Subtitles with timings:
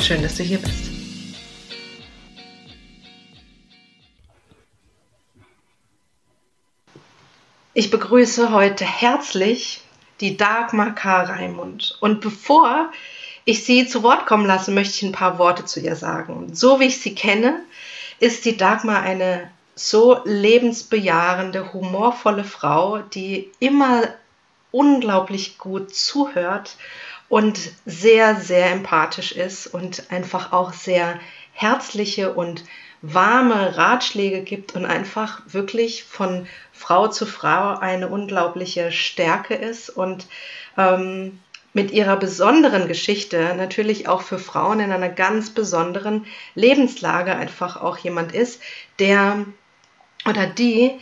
[0.00, 0.90] Schön, dass du hier bist.
[7.72, 9.82] Ich begrüße heute herzlich
[10.20, 11.22] die Dagmar K.
[11.22, 11.98] Raimund.
[12.00, 12.92] Und bevor
[13.44, 16.54] ich sie zu Wort kommen lasse, möchte ich ein paar Worte zu ihr sagen.
[16.54, 17.60] So wie ich sie kenne,
[18.20, 24.04] ist die Dagmar eine so lebensbejahende, humorvolle Frau, die immer
[24.70, 26.76] unglaublich gut zuhört
[27.34, 31.18] und sehr, sehr empathisch ist und einfach auch sehr
[31.52, 32.62] herzliche und
[33.02, 40.28] warme Ratschläge gibt und einfach wirklich von Frau zu Frau eine unglaubliche Stärke ist und
[40.78, 41.40] ähm,
[41.72, 47.98] mit ihrer besonderen Geschichte natürlich auch für Frauen in einer ganz besonderen Lebenslage einfach auch
[47.98, 48.62] jemand ist,
[49.00, 49.44] der
[50.24, 50.92] oder die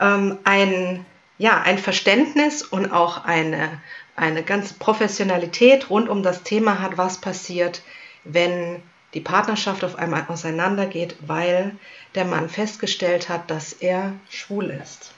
[0.00, 1.04] ähm, ein,
[1.36, 3.68] ja, ein Verständnis und auch eine,
[4.16, 7.82] eine ganze Professionalität rund um das Thema hat, was passiert,
[8.24, 8.82] wenn
[9.14, 11.76] die Partnerschaft auf einmal auseinandergeht, weil
[12.14, 15.12] der Mann festgestellt hat, dass er schwul ist.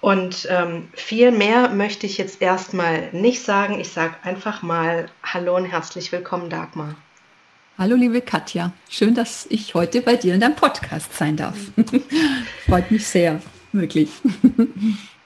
[0.00, 3.80] Und ähm, viel mehr möchte ich jetzt erstmal nicht sagen.
[3.80, 6.94] Ich sage einfach mal Hallo und herzlich willkommen, Dagmar.
[7.76, 8.72] Hallo, liebe Katja.
[8.88, 11.56] Schön, dass ich heute bei dir in deinem Podcast sein darf.
[12.66, 13.40] Freut mich sehr,
[13.72, 14.10] wirklich.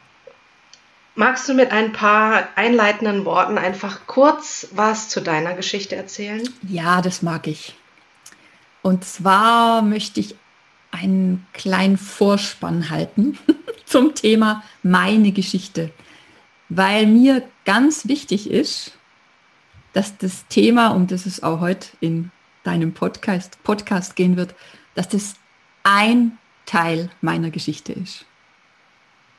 [1.14, 6.42] Magst du mit ein paar einleitenden Worten einfach kurz was zu deiner Geschichte erzählen?
[6.66, 7.74] Ja, das mag ich.
[8.80, 10.36] Und zwar möchte ich
[10.90, 13.38] einen kleinen Vorspann halten
[13.84, 15.90] zum Thema meine Geschichte,
[16.70, 18.96] weil mir ganz wichtig ist,
[19.92, 22.30] dass das Thema, um das es auch heute in
[22.64, 24.54] deinem Podcast, Podcast gehen wird,
[24.94, 25.34] dass das
[25.82, 28.24] ein Teil meiner Geschichte ist.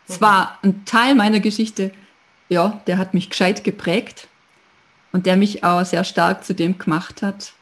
[0.07, 1.91] Es war ein Teil meiner Geschichte,
[2.49, 4.27] ja, der hat mich gescheit geprägt
[5.11, 7.53] und der mich auch sehr stark zu dem gemacht hat,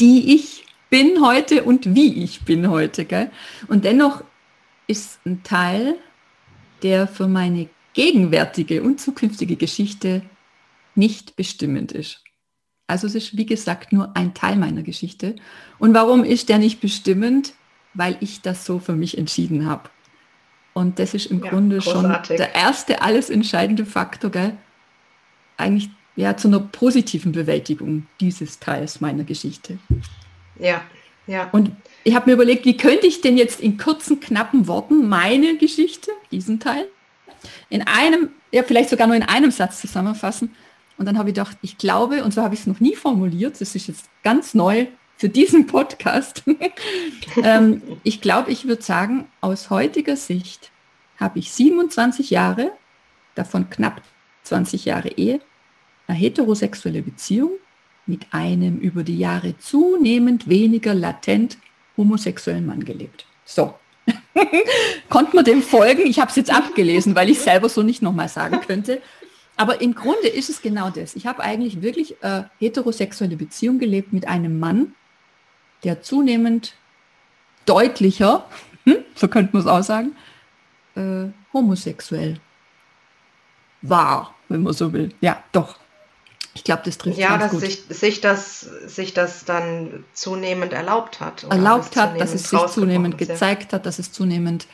[0.00, 3.04] die ich bin heute und wie ich bin heute.
[3.04, 3.30] Gell?
[3.68, 4.22] Und dennoch
[4.86, 5.96] ist ein Teil,
[6.82, 10.22] der für meine gegenwärtige und zukünftige Geschichte
[10.94, 12.22] nicht bestimmend ist.
[12.86, 15.34] Also es ist, wie gesagt, nur ein Teil meiner Geschichte.
[15.78, 17.54] Und warum ist der nicht bestimmend?
[17.94, 19.88] Weil ich das so für mich entschieden habe.
[20.76, 22.26] Und das ist im ja, Grunde großartig.
[22.26, 24.58] schon der erste, alles entscheidende Faktor, gell?
[25.56, 29.78] eigentlich ja, zu einer positiven Bewältigung dieses Teils meiner Geschichte.
[30.58, 30.82] Ja,
[31.26, 31.48] ja.
[31.52, 31.70] Und
[32.04, 36.10] ich habe mir überlegt, wie könnte ich denn jetzt in kurzen, knappen Worten meine Geschichte,
[36.30, 36.86] diesen Teil,
[37.70, 40.54] in einem, ja vielleicht sogar nur in einem Satz zusammenfassen.
[40.98, 43.58] Und dann habe ich gedacht, ich glaube, und so habe ich es noch nie formuliert,
[43.62, 46.44] das ist jetzt ganz neu für diesen Podcast.
[47.42, 50.70] ähm, ich glaube, ich würde sagen, aus heutiger Sicht
[51.18, 52.72] habe ich 27 Jahre,
[53.34, 54.02] davon knapp
[54.44, 55.40] 20 Jahre Ehe,
[56.06, 57.52] eine heterosexuelle Beziehung
[58.06, 61.58] mit einem über die Jahre zunehmend weniger latent
[61.96, 63.26] homosexuellen Mann gelebt.
[63.44, 63.74] So.
[65.08, 66.06] Konnte man dem folgen?
[66.06, 69.02] Ich habe es jetzt abgelesen, weil ich selber so nicht nochmal sagen könnte.
[69.56, 71.16] Aber im Grunde ist es genau das.
[71.16, 74.94] Ich habe eigentlich wirklich äh, heterosexuelle Beziehung gelebt mit einem Mann,
[75.84, 76.74] der zunehmend
[77.64, 78.46] deutlicher,
[78.84, 80.16] hm, so könnte man es auch sagen,
[80.94, 82.40] äh, homosexuell
[83.82, 85.12] war, wenn man so will.
[85.20, 85.76] Ja, doch.
[86.54, 87.60] Ich glaube, das trifft Ja, dass gut.
[87.60, 91.44] Sich, sich, das, sich das dann zunehmend erlaubt hat.
[91.44, 94.66] Erlaubt hat, dass es sich zunehmend gezeigt hat, dass es zunehmend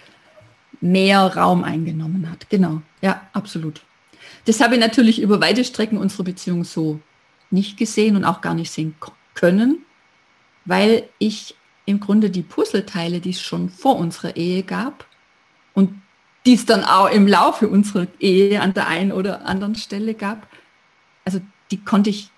[0.80, 2.48] mehr Raum eingenommen hat.
[2.50, 3.82] Genau, ja, absolut.
[4.44, 7.00] Das habe ich natürlich über weite Strecken unserer Beziehung so
[7.50, 8.94] nicht gesehen und auch gar nicht sehen
[9.34, 9.84] können,
[10.64, 11.54] weil ich
[11.84, 15.06] im Grunde die Puzzleteile, die es schon vor unserer Ehe gab
[15.74, 16.00] und
[16.46, 20.46] die es dann auch im Laufe unserer Ehe an der einen oder anderen Stelle gab,
[21.24, 22.30] also die konnte ich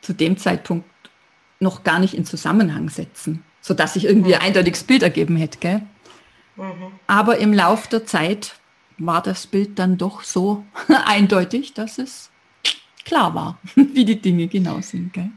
[0.00, 0.88] zu dem Zeitpunkt
[1.60, 5.82] noch gar nicht in Zusammenhang setzen, sodass ich irgendwie ein eindeutiges Bild ergeben hätte.
[6.56, 6.92] Mhm.
[7.06, 8.56] Aber im Lauf der Zeit
[8.98, 10.64] war das Bild dann doch so
[11.06, 12.30] eindeutig, dass es
[13.04, 15.12] klar war, wie die Dinge genau sind.
[15.12, 15.30] Gell?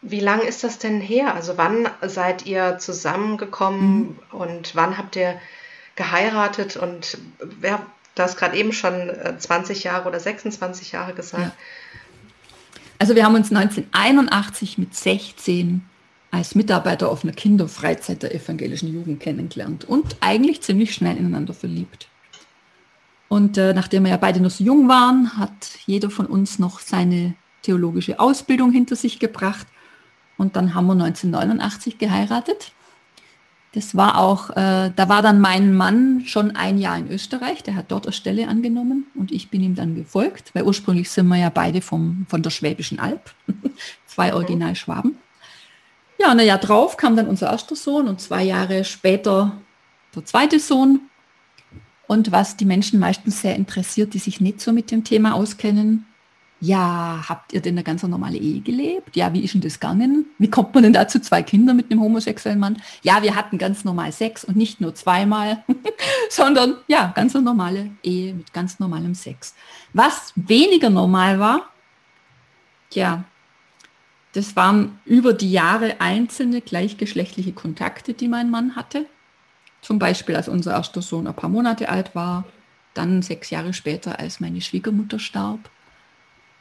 [0.00, 1.34] Wie lange ist das denn her?
[1.34, 4.18] Also wann seid ihr zusammengekommen mhm.
[4.30, 5.40] und wann habt ihr
[5.96, 7.84] geheiratet und wer,
[8.14, 11.42] du hast gerade eben schon 20 äh, Jahre oder 26 Jahre gesagt.
[11.42, 11.52] Ja.
[12.98, 15.82] Also wir haben uns 1981 mit 16
[16.30, 22.08] als Mitarbeiter auf einer Kinderfreizeit der evangelischen Jugend kennengelernt und eigentlich ziemlich schnell ineinander verliebt.
[23.28, 26.80] Und äh, nachdem wir ja beide noch so jung waren, hat jeder von uns noch
[26.80, 29.66] seine theologische Ausbildung hinter sich gebracht.
[30.38, 32.72] Und dann haben wir 1989 geheiratet.
[33.74, 37.74] Das war auch, äh, da war dann mein Mann schon ein Jahr in Österreich, der
[37.74, 41.36] hat dort eine Stelle angenommen und ich bin ihm dann gefolgt, weil ursprünglich sind wir
[41.36, 43.34] ja beide vom, von der Schwäbischen Alb,
[44.06, 45.18] zwei Originalschwaben.
[46.18, 49.52] Ja, und ein Jahr drauf kam dann unser erster Sohn und zwei Jahre später
[50.14, 51.00] der zweite Sohn.
[52.08, 56.06] Und was die Menschen meistens sehr interessiert, die sich nicht so mit dem Thema auskennen,
[56.60, 59.14] ja, habt ihr denn eine ganz normale Ehe gelebt?
[59.14, 60.26] Ja, wie ist denn das gegangen?
[60.38, 62.82] Wie kommt man denn dazu, zwei Kinder mit einem homosexuellen Mann?
[63.02, 65.62] Ja, wir hatten ganz normal Sex und nicht nur zweimal,
[66.30, 69.54] sondern ja, ganz normale Ehe mit ganz normalem Sex.
[69.92, 71.70] Was weniger normal war,
[72.92, 73.24] ja,
[74.32, 79.06] das waren über die Jahre einzelne gleichgeschlechtliche Kontakte, die mein Mann hatte.
[79.80, 82.44] Zum Beispiel, als unser erster Sohn ein paar Monate alt war,
[82.94, 85.70] dann sechs Jahre später, als meine Schwiegermutter starb.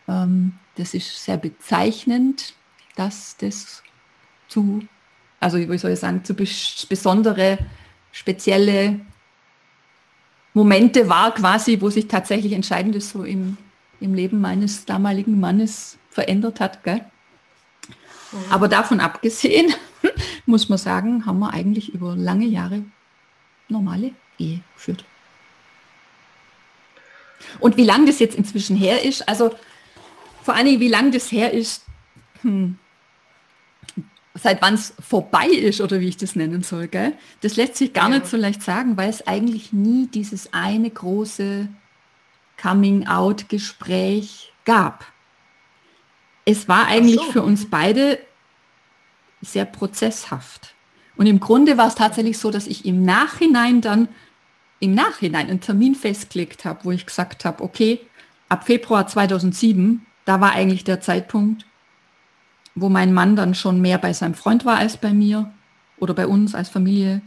[0.08, 2.54] Ähm, das ist sehr bezeichnend,
[2.96, 3.84] dass das
[4.48, 4.82] zu,
[5.40, 7.58] also wie soll ich sagen, zu besondere,
[8.12, 9.00] spezielle
[10.54, 13.58] Momente war quasi, wo sich tatsächlich Entscheidendes so im,
[14.00, 16.84] im Leben meines damaligen Mannes verändert hat.
[16.84, 17.06] Gell?
[18.32, 18.38] Mhm.
[18.50, 19.74] Aber davon abgesehen,
[20.46, 22.84] muss man sagen, haben wir eigentlich über lange Jahre
[23.68, 25.06] normale Ehe geführt.
[27.60, 29.52] Und wie lange das jetzt inzwischen her ist, also
[30.48, 31.84] vor allen Dingen, wie lange das her ist,
[32.42, 32.80] hm,
[34.34, 37.12] seit wann es vorbei ist oder wie ich das nennen soll, gell?
[37.42, 38.20] das lässt sich gar ja.
[38.20, 41.68] nicht so leicht sagen, weil es eigentlich nie dieses eine große
[42.62, 45.04] Coming-out-Gespräch gab.
[46.46, 47.32] Es war eigentlich so.
[47.34, 48.18] für uns beide
[49.42, 50.76] sehr prozesshaft.
[51.18, 54.08] Und im Grunde war es tatsächlich so, dass ich im Nachhinein dann,
[54.80, 58.00] im Nachhinein einen Termin festgelegt habe, wo ich gesagt habe, okay,
[58.48, 61.66] ab Februar 2007, da war eigentlich der Zeitpunkt,
[62.76, 65.52] wo mein Mann dann schon mehr bei seinem Freund war als bei mir
[65.98, 67.22] oder bei uns als Familie.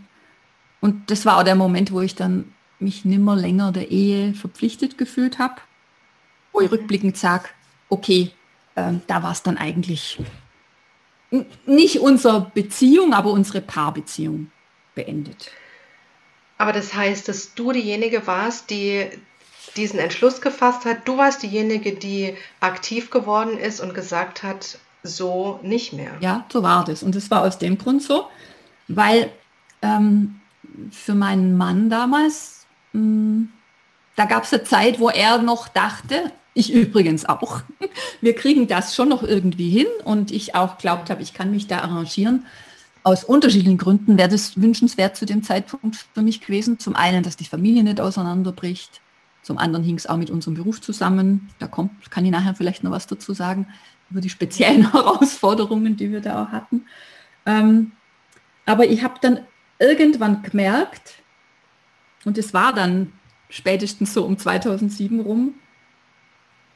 [0.81, 4.99] Und das war auch der Moment, wo ich dann mich nimmer länger der Ehe verpflichtet
[4.99, 5.57] gefühlt habe,
[6.53, 7.49] wo ich rückblickend sage,
[7.89, 8.33] okay,
[8.75, 10.19] äh, da war es dann eigentlich
[11.65, 14.51] nicht unsere Beziehung, aber unsere Paarbeziehung
[14.95, 15.51] beendet.
[16.59, 19.09] Aber das heißt, dass du diejenige warst, die
[19.77, 21.07] diesen Entschluss gefasst hat.
[21.07, 26.13] Du warst diejenige, die aktiv geworden ist und gesagt hat, so nicht mehr.
[26.21, 27.03] Ja, so war das.
[27.03, 28.27] Und es war aus dem Grund so,
[28.89, 29.31] weil
[29.83, 30.41] ähm,
[30.91, 33.49] für meinen Mann damals, mh, hm,
[34.17, 37.63] da gab es eine Zeit, wo er noch dachte, ich übrigens auch.
[38.21, 41.69] Wir kriegen das schon noch irgendwie hin und ich auch glaubt habe, ich kann mich
[41.69, 42.45] da arrangieren.
[43.03, 46.79] Aus unterschiedlichen Gründen wäre das wünschenswert zu dem Zeitpunkt für mich gewesen.
[46.79, 49.01] Zum einen, dass die Familie nicht auseinanderbricht.
[49.43, 51.51] Zum anderen hing es auch mit unserem Beruf zusammen.
[51.59, 53.67] Da kommt, kann ich nachher vielleicht noch was dazu sagen,
[54.11, 56.87] über die speziellen Herausforderungen, die wir da auch hatten.
[57.47, 57.93] Ähm,
[58.67, 59.41] aber ich habe dann
[59.79, 61.15] irgendwann gemerkt,
[62.25, 63.13] und es war dann
[63.49, 65.55] spätestens so um 2007 rum,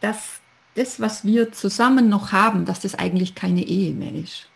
[0.00, 0.40] dass
[0.74, 4.48] das, was wir zusammen noch haben, dass das eigentlich keine Ehe mehr ist.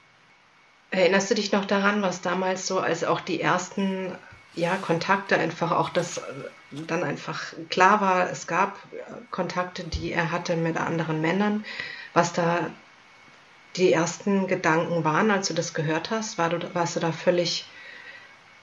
[0.90, 4.12] Erinnerst du dich noch daran, was damals so, als auch die ersten
[4.54, 6.20] ja, Kontakte einfach auch das
[6.70, 8.78] dann einfach klar war, es gab
[9.30, 11.64] Kontakte, die er hatte mit anderen Männern,
[12.12, 12.70] was da
[13.76, 16.36] die ersten Gedanken waren, als du das gehört hast?
[16.36, 17.66] War du, warst du da völlig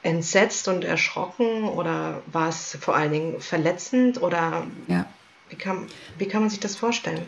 [0.04, 5.06] entsetzt und erschrocken oder war es vor allen Dingen verletzend oder ja.
[5.50, 5.88] Wie kann,
[6.18, 7.24] wie kann man sich das vorstellen?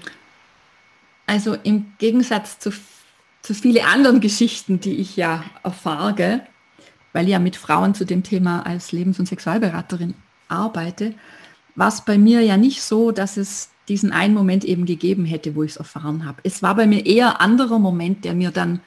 [1.26, 2.72] Also im Gegensatz zu,
[3.42, 6.42] zu vielen anderen Geschichten, die ich ja erfahre,
[7.18, 10.14] weil ich ja mit Frauen zu dem Thema als Lebens- und Sexualberaterin
[10.50, 11.16] arbeite,
[11.74, 15.56] war es bei mir ja nicht so, dass es diesen einen Moment eben gegeben hätte,
[15.56, 16.42] wo ich es erfahren habe.
[16.44, 18.82] Es war bei mir eher anderer Moment, der mir dann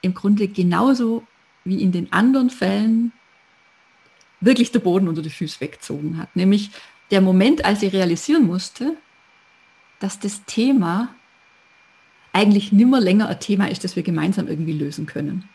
[0.00, 1.22] im Grunde genauso
[1.64, 3.12] wie in den anderen Fällen
[4.40, 6.34] wirklich der Boden unter die Füße weggezogen hat.
[6.34, 6.70] Nämlich
[7.10, 8.96] der Moment, als ich realisieren musste,
[10.00, 11.14] dass das Thema
[12.32, 15.46] eigentlich nimmer länger ein Thema ist, das wir gemeinsam irgendwie lösen können.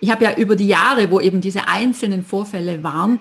[0.00, 3.20] Ich habe ja über die Jahre, wo eben diese einzelnen Vorfälle waren,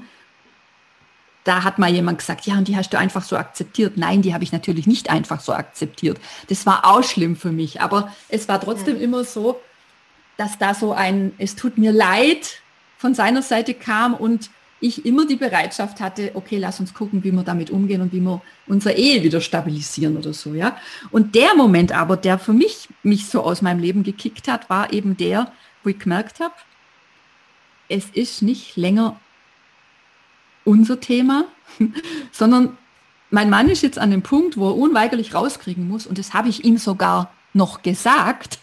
[1.43, 3.97] da hat mal jemand gesagt, ja, und die hast du einfach so akzeptiert.
[3.97, 6.19] Nein, die habe ich natürlich nicht einfach so akzeptiert.
[6.47, 7.81] Das war auch schlimm für mich.
[7.81, 9.03] Aber es war trotzdem ja.
[9.03, 9.59] immer so,
[10.37, 12.61] dass da so ein, es tut mir leid
[12.97, 14.49] von seiner Seite kam und
[14.81, 18.21] ich immer die Bereitschaft hatte, okay, lass uns gucken, wie wir damit umgehen und wie
[18.21, 20.77] wir unsere Ehe wieder stabilisieren oder so, ja.
[21.11, 24.93] Und der Moment aber, der für mich mich so aus meinem Leben gekickt hat, war
[24.93, 25.51] eben der,
[25.83, 26.53] wo ich gemerkt habe,
[27.89, 29.19] es ist nicht länger
[30.63, 31.45] unser Thema,
[32.31, 32.77] sondern
[33.31, 36.49] mein Mann ist jetzt an dem Punkt, wo er unweigerlich rauskriegen muss, und das habe
[36.49, 38.59] ich ihm sogar noch gesagt,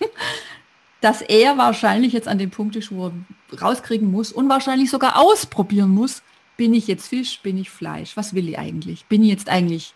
[1.00, 5.18] dass er wahrscheinlich jetzt an dem Punkt ist, wo er rauskriegen muss und wahrscheinlich sogar
[5.18, 6.23] ausprobieren muss,
[6.56, 9.04] bin ich jetzt Fisch, bin ich Fleisch, was will ich eigentlich?
[9.06, 9.95] Bin ich jetzt eigentlich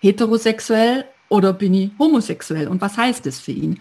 [0.00, 2.68] heterosexuell oder bin ich homosexuell?
[2.68, 3.80] Und was heißt das für ihn?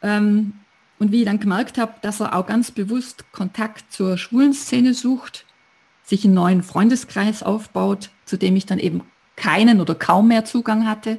[0.00, 0.54] Ähm,
[0.98, 4.94] und wie ich dann gemerkt habe, dass er auch ganz bewusst Kontakt zur schwulen Szene
[4.94, 5.46] sucht,
[6.04, 9.02] sich einen neuen Freundeskreis aufbaut, zu dem ich dann eben
[9.36, 11.18] keinen oder kaum mehr Zugang hatte,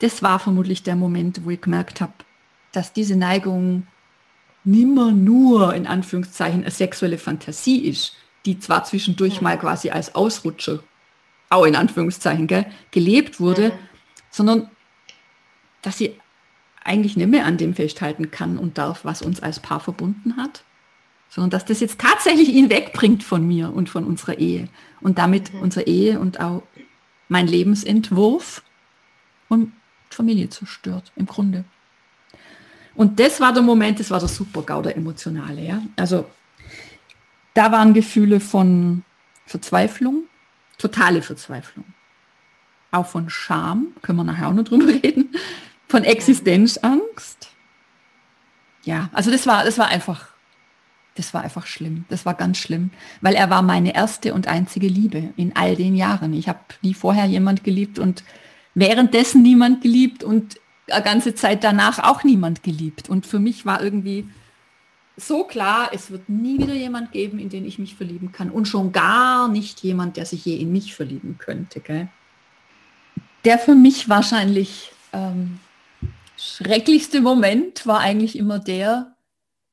[0.00, 2.12] das war vermutlich der Moment, wo ich gemerkt habe,
[2.72, 3.86] dass diese Neigung
[4.64, 8.14] nimmer nur in Anführungszeichen eine sexuelle Fantasie ist,
[8.44, 10.80] die zwar zwischendurch mal quasi als Ausrutscher,
[11.50, 13.72] auch in Anführungszeichen, gell, gelebt wurde,
[14.30, 14.70] sondern
[15.82, 16.14] dass sie
[16.88, 20.64] eigentlich nicht mehr an dem festhalten kann und darf, was uns als Paar verbunden hat,
[21.28, 24.68] sondern dass das jetzt tatsächlich ihn wegbringt von mir und von unserer Ehe
[25.00, 25.60] und damit mhm.
[25.60, 26.62] unsere Ehe und auch
[27.28, 28.62] mein Lebensentwurf
[29.48, 29.72] und
[30.10, 31.64] Familie zerstört, im Grunde.
[32.94, 35.62] Und das war der Moment, das war der Super-GAU, der emotionale.
[35.62, 35.82] Ja?
[35.96, 36.24] Also
[37.54, 39.04] da waren Gefühle von
[39.46, 40.24] Verzweiflung,
[40.78, 41.84] totale Verzweiflung.
[42.90, 45.30] Auch von Scham, können wir nachher auch noch drüber reden,
[45.88, 47.48] von Existenzangst.
[48.84, 50.28] Ja, also das war, das war einfach,
[51.14, 52.04] das war einfach schlimm.
[52.08, 52.90] Das war ganz schlimm,
[53.20, 56.32] weil er war meine erste und einzige Liebe in all den Jahren.
[56.32, 58.22] Ich habe nie vorher jemand geliebt und
[58.74, 63.08] währenddessen niemand geliebt und eine ganze Zeit danach auch niemand geliebt.
[63.08, 64.28] Und für mich war irgendwie
[65.16, 68.50] so klar, es wird nie wieder jemand geben, in den ich mich verlieben kann.
[68.50, 71.80] Und schon gar nicht jemand, der sich je in mich verlieben könnte.
[71.80, 72.08] Gell?
[73.44, 75.58] Der für mich wahrscheinlich ähm,
[76.38, 79.16] schrecklichste Moment war eigentlich immer der,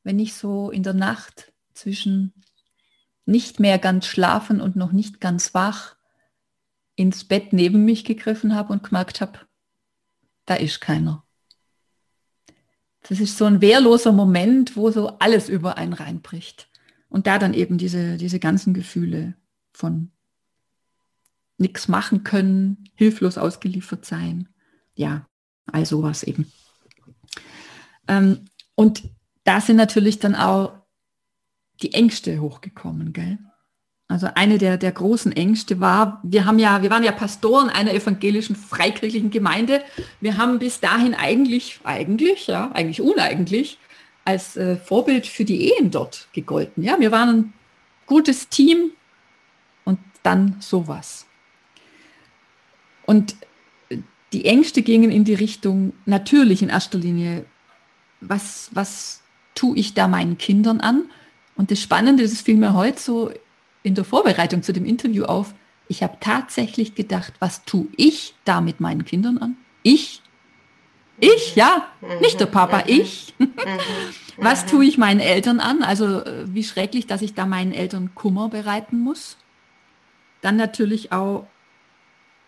[0.03, 2.34] wenn ich so in der Nacht zwischen
[3.25, 5.95] nicht mehr ganz schlafen und noch nicht ganz wach
[6.95, 9.39] ins Bett neben mich gegriffen habe und gemerkt habe,
[10.45, 11.25] da ist keiner.
[13.07, 16.69] Das ist so ein wehrloser Moment, wo so alles über einen reinbricht.
[17.10, 19.36] Und da dann eben diese, diese ganzen Gefühle
[19.74, 20.12] von
[21.57, 24.50] nichts machen können, hilflos ausgeliefert sein.
[24.95, 25.27] Ja,
[25.72, 26.51] all sowas eben.
[28.07, 28.45] Ähm,
[28.75, 29.03] und
[29.43, 30.74] da sind natürlich dann auch
[31.81, 33.38] die Ängste hochgekommen, gell?
[34.07, 37.91] Also eine der, der großen Ängste war, wir haben ja, wir waren ja Pastoren einer
[37.91, 39.84] evangelischen freikirchlichen Gemeinde.
[40.22, 43.79] Wir haben bis dahin eigentlich, eigentlich, ja, eigentlich uneigentlich,
[44.24, 46.84] als äh, Vorbild für die Ehen dort gegolten.
[46.84, 47.53] Ja, wir waren ein
[48.05, 48.91] gutes Team
[49.86, 51.25] und dann sowas.
[53.07, 53.36] Und
[54.36, 57.46] die Ängste gingen in die Richtung, natürlich in erster Linie,
[58.20, 59.24] was, was
[59.56, 61.06] tue ich da meinen Kindern an?
[61.56, 63.32] Und das Spannende, das fiel mir heute so
[63.82, 65.54] in der Vorbereitung zu dem Interview auf,
[65.88, 69.56] ich habe tatsächlich gedacht, was tue ich da mit meinen Kindern an?
[69.84, 70.22] Ich?
[71.18, 71.88] Ich, ja,
[72.20, 73.34] nicht der Papa, ich.
[74.38, 75.82] was tue ich meinen Eltern an?
[75.82, 79.38] Also äh, wie schrecklich, dass ich da meinen Eltern Kummer bereiten muss.
[80.42, 81.48] Dann natürlich auch,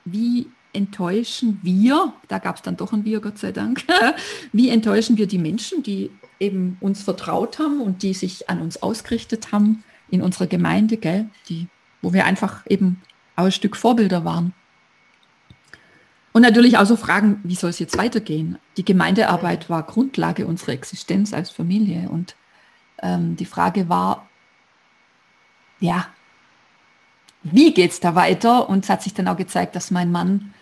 [0.03, 3.83] wie enttäuschen wir, da gab es dann doch ein Wir, Gott sei Dank,
[4.53, 8.81] wie enttäuschen wir die Menschen, die eben uns vertraut haben und die sich an uns
[8.81, 11.67] ausgerichtet haben in unserer Gemeinde, gell, die,
[12.01, 13.01] wo wir einfach eben
[13.35, 14.53] auch ein Stück Vorbilder waren.
[16.31, 18.59] Und natürlich auch so Fragen, wie soll es jetzt weitergehen?
[18.77, 22.09] Die Gemeindearbeit war Grundlage unserer Existenz als Familie.
[22.09, 22.35] Und
[23.01, 24.29] ähm, die Frage war,
[25.79, 26.07] ja,
[27.41, 28.69] wie geht es da weiter?
[28.69, 30.53] Und es hat sich dann auch gezeigt, dass mein Mann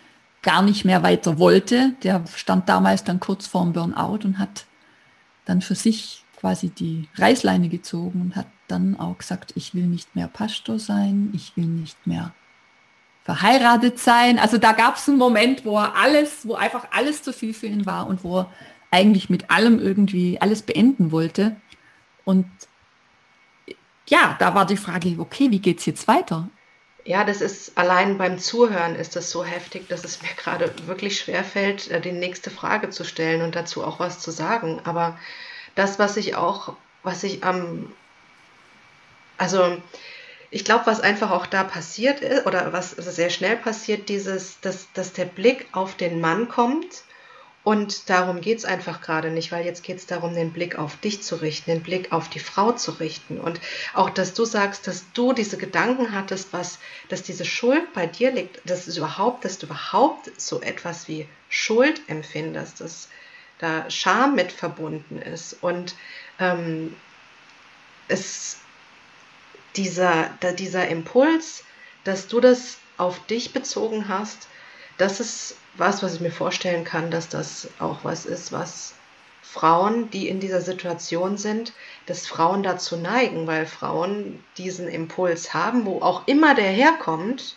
[0.46, 1.94] gar nicht mehr weiter wollte.
[2.04, 4.64] Der stand damals dann kurz vorm Burnout und hat
[5.44, 10.14] dann für sich quasi die Reißleine gezogen und hat dann auch gesagt, ich will nicht
[10.14, 12.32] mehr Pastor sein, ich will nicht mehr
[13.24, 14.38] verheiratet sein.
[14.38, 17.66] Also da gab es einen Moment, wo er alles, wo einfach alles zu viel für
[17.66, 18.52] ihn war und wo er
[18.92, 21.56] eigentlich mit allem irgendwie alles beenden wollte.
[22.24, 22.46] Und
[24.08, 26.48] ja, da war die Frage, okay, wie geht es jetzt weiter?
[27.06, 31.18] Ja, das ist allein beim Zuhören ist das so heftig, dass es mir gerade wirklich
[31.18, 34.80] schwer fällt, äh, die nächste Frage zu stellen und dazu auch was zu sagen.
[34.84, 35.18] Aber
[35.76, 37.92] das, was ich auch, was ich am,
[39.38, 39.80] also
[40.50, 44.88] ich glaube, was einfach auch da passiert ist, oder was sehr schnell passiert, dieses, dass,
[44.92, 47.04] dass der Blick auf den Mann kommt
[47.66, 50.94] Und darum geht es einfach gerade nicht, weil jetzt geht es darum, den Blick auf
[50.98, 53.40] dich zu richten, den Blick auf die Frau zu richten.
[53.40, 53.60] Und
[53.92, 58.30] auch, dass du sagst, dass du diese Gedanken hattest, was, dass diese Schuld bei dir
[58.30, 63.08] liegt, dass es überhaupt, dass du überhaupt so etwas wie Schuld empfindest, dass
[63.58, 65.56] da Scham mit verbunden ist.
[65.60, 65.96] Und
[66.38, 66.94] ähm,
[68.06, 68.58] es
[69.74, 71.64] dieser, dieser Impuls,
[72.04, 74.46] dass du das auf dich bezogen hast,
[74.98, 78.94] das ist was, was ich mir vorstellen kann, dass das auch was ist, was
[79.42, 81.72] Frauen, die in dieser Situation sind,
[82.06, 87.56] dass Frauen dazu neigen, weil Frauen diesen Impuls haben, wo auch immer der herkommt,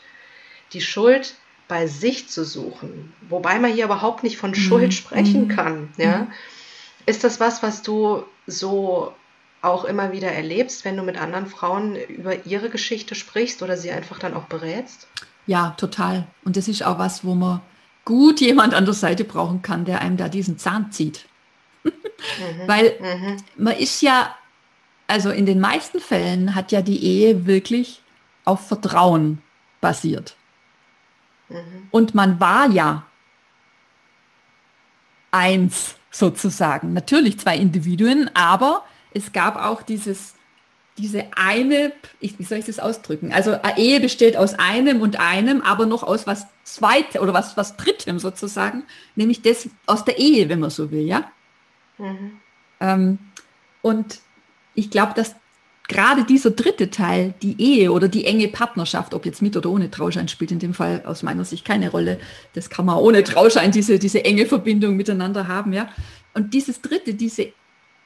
[0.73, 1.35] die Schuld
[1.67, 3.13] bei sich zu suchen.
[3.27, 4.91] Wobei man hier überhaupt nicht von Schuld mhm.
[4.91, 5.49] sprechen mhm.
[5.49, 5.93] kann.
[5.97, 6.27] Ja?
[7.05, 9.13] Ist das was, was du so
[9.61, 13.91] auch immer wieder erlebst, wenn du mit anderen Frauen über ihre Geschichte sprichst oder sie
[13.91, 15.07] einfach dann auch berätst?
[15.49, 16.27] Ja, total.
[16.45, 17.61] Und das ist auch was, wo man
[18.05, 21.25] gut jemand an der Seite brauchen kann, der einem da diesen Zahn zieht.
[21.83, 21.91] mhm.
[22.67, 23.37] Weil mhm.
[23.57, 24.35] man ist ja,
[25.07, 28.03] also in den meisten Fällen hat ja die Ehe wirklich
[28.45, 29.41] auf Vertrauen
[29.81, 30.35] basiert.
[31.49, 31.87] Mhm.
[31.89, 33.07] Und man war ja
[35.31, 36.93] eins sozusagen.
[36.93, 40.35] Natürlich zwei Individuen, aber es gab auch dieses
[40.99, 43.31] diese eine, ich, wie soll ich das ausdrücken?
[43.31, 47.57] Also eine Ehe besteht aus einem und einem, aber noch aus was zweitem oder was,
[47.57, 48.83] was drittem sozusagen,
[49.15, 51.31] nämlich das aus der Ehe, wenn man so will, ja.
[51.97, 52.39] Mhm.
[52.79, 53.19] Ähm,
[53.81, 54.19] und
[54.75, 55.35] ich glaube, dass
[55.87, 59.91] gerade dieser dritte Teil, die Ehe oder die enge Partnerschaft, ob jetzt mit oder ohne
[59.91, 62.19] Trauschein, spielt in dem Fall aus meiner Sicht keine Rolle.
[62.53, 65.89] Das kann man ohne Trauschein diese, diese enge Verbindung miteinander haben, ja.
[66.33, 67.51] Und dieses dritte, diese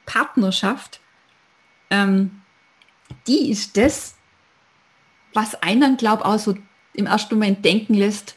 [0.06, 1.00] Partnerschaft,
[1.90, 2.40] ähm,
[3.26, 4.14] die ist das,
[5.32, 6.56] was einen, glaube auch so
[6.92, 8.36] im ersten Moment denken lässt,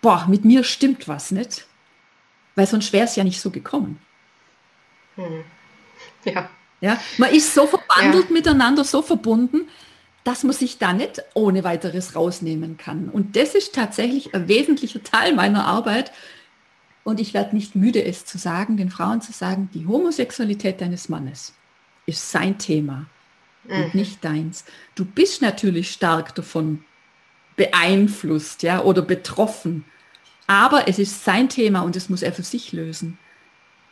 [0.00, 1.66] boah, mit mir stimmt was nicht.
[2.54, 4.00] Weil sonst wäre es ja nicht so gekommen.
[5.16, 5.44] Hm.
[6.24, 6.48] Ja.
[6.80, 7.00] ja.
[7.18, 8.32] Man ist so verbandelt ja.
[8.32, 9.68] miteinander, so verbunden,
[10.22, 13.08] dass man sich da nicht ohne weiteres rausnehmen kann.
[13.08, 16.12] Und das ist tatsächlich ein wesentlicher Teil meiner Arbeit.
[17.02, 21.10] Und ich werde nicht müde, es zu sagen, den Frauen zu sagen, die Homosexualität deines
[21.10, 21.54] Mannes
[22.06, 23.06] ist sein Thema
[23.64, 23.84] mhm.
[23.84, 24.64] und nicht deins.
[24.94, 26.84] Du bist natürlich stark davon
[27.56, 29.84] beeinflusst, ja, oder betroffen.
[30.46, 33.18] Aber es ist sein Thema und es muss er für sich lösen.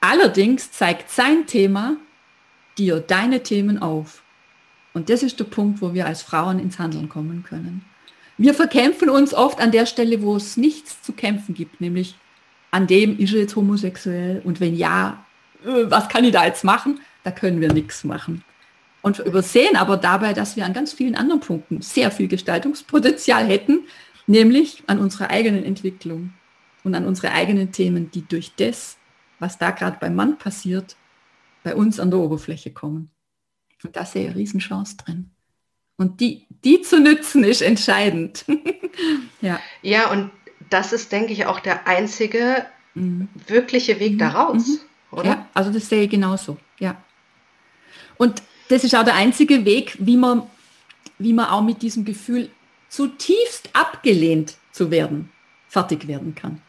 [0.00, 1.96] Allerdings zeigt sein Thema
[2.76, 4.22] dir deine Themen auf.
[4.94, 7.84] Und das ist der Punkt, wo wir als Frauen ins Handeln kommen können.
[8.36, 12.16] Wir verkämpfen uns oft an der Stelle, wo es nichts zu kämpfen gibt, nämlich
[12.70, 15.24] an dem ist er jetzt homosexuell und wenn ja,
[15.64, 17.00] äh, was kann ich da jetzt machen?
[17.24, 18.44] Da können wir nichts machen
[19.02, 23.80] und übersehen aber dabei, dass wir an ganz vielen anderen Punkten sehr viel Gestaltungspotenzial hätten,
[24.26, 26.32] nämlich an unserer eigenen Entwicklung
[26.84, 28.96] und an unsere eigenen Themen, die durch das,
[29.40, 30.96] was da gerade beim Mann passiert,
[31.64, 33.10] bei uns an der Oberfläche kommen.
[33.84, 35.30] Und da sehe ich eine Riesenchance drin.
[35.96, 38.44] Und die, die zu nützen, ist entscheidend.
[39.40, 39.60] ja.
[39.82, 40.30] ja, und
[40.70, 43.28] das ist, denke ich, auch der einzige mhm.
[43.48, 44.18] wirkliche Weg mhm.
[44.18, 44.78] daraus, mhm.
[45.18, 45.24] oder?
[45.26, 46.96] Ja, also das sehe ich genauso, ja.
[48.18, 50.42] Und das ist auch der einzige Weg, wie man,
[51.18, 52.50] wie man auch mit diesem Gefühl
[52.88, 55.30] zutiefst abgelehnt zu werden,
[55.68, 56.60] fertig werden kann.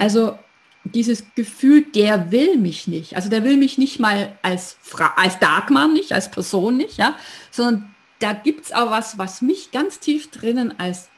[0.00, 0.38] Also
[0.84, 3.16] dieses Gefühl, der will mich nicht.
[3.16, 7.16] Also der will mich nicht mal als, Fra als Darkman nicht, als Person nicht, ja,
[7.50, 11.08] sondern da gibt es auch was, was mich ganz tief drinnen als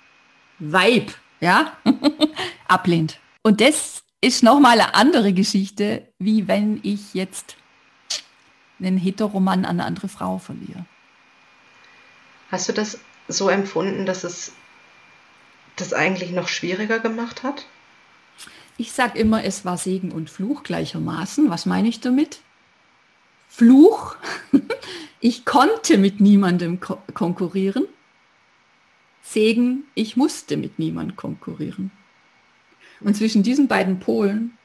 [0.59, 1.72] Weib, ja,
[2.68, 3.18] ablehnt.
[3.42, 7.57] Und das ist nochmal eine andere Geschichte, wie wenn ich jetzt
[8.80, 10.84] einen Heteroman an eine andere Frau verliere.
[12.50, 14.52] Hast du das so empfunden, dass es
[15.76, 17.66] das eigentlich noch schwieriger gemacht hat?
[18.76, 21.50] Ich sage immer, es war Segen und Fluch gleichermaßen.
[21.50, 22.40] Was meine ich damit?
[23.48, 24.16] Fluch,
[25.20, 27.86] ich konnte mit niemandem ko konkurrieren.
[29.22, 31.90] Segen, ich musste mit niemandem konkurrieren.
[33.00, 34.56] Und zwischen diesen beiden Polen,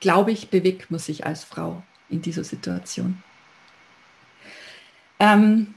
[0.00, 1.82] glaube ich, bewegt man sich als Frau
[2.12, 3.22] in dieser Situation.
[5.18, 5.74] Ähm,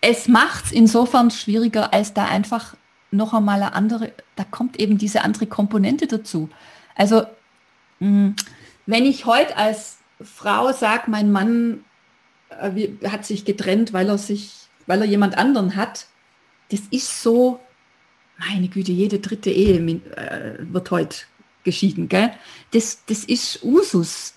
[0.00, 2.76] es macht es insofern schwieriger, als da einfach
[3.10, 6.50] noch einmal eine andere, da kommt eben diese andere Komponente dazu.
[6.94, 7.22] Also
[8.00, 8.36] mh, hm,
[8.86, 11.84] wenn ich heute als Frau sage, mein Mann
[12.50, 16.06] äh, hat sich getrennt, weil er sich, weil er jemand anderen hat,
[16.70, 17.60] das ist so,
[18.38, 21.16] meine Güte, jede dritte Ehe äh, wird heute
[21.62, 22.30] geschieden, gell?
[22.72, 24.34] Das, das ist Usus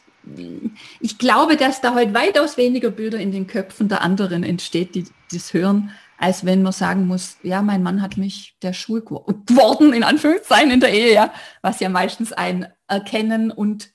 [1.00, 5.06] ich glaube, dass da heute weitaus weniger Bilder in den Köpfen der anderen entsteht, die
[5.32, 9.94] das hören, als wenn man sagen muss, ja, mein Mann hat mich der Schul geworden,
[9.94, 13.92] in Anführungszeichen in der Ehe, ja, was ja meistens ein Erkennen und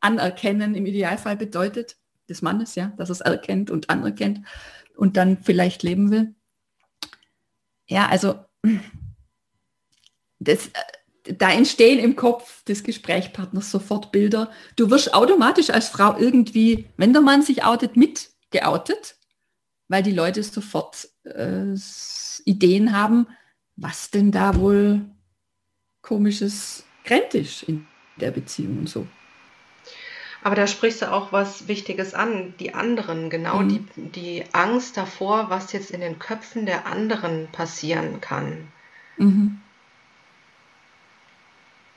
[0.00, 1.96] Anerkennen im Idealfall bedeutet,
[2.28, 4.40] des Mannes, ja, dass es erkennt und anerkennt
[4.96, 6.34] und dann vielleicht leben will.
[7.86, 8.40] Ja, also
[10.38, 10.70] das, äh,
[11.38, 14.50] da entstehen im Kopf des Gesprächspartners sofort Bilder.
[14.76, 19.16] Du wirst automatisch als Frau irgendwie, wenn der Mann sich outet, mit geoutet,
[19.88, 21.74] weil die Leute sofort äh,
[22.44, 23.26] Ideen haben,
[23.76, 25.02] was denn da wohl
[26.02, 27.86] komisches kräntisch in
[28.16, 29.06] der Beziehung und so.
[30.42, 33.68] Aber da sprichst du auch was Wichtiges an, die anderen, genau mhm.
[33.68, 38.68] die, die Angst davor, was jetzt in den Köpfen der anderen passieren kann.
[39.16, 39.60] Mhm.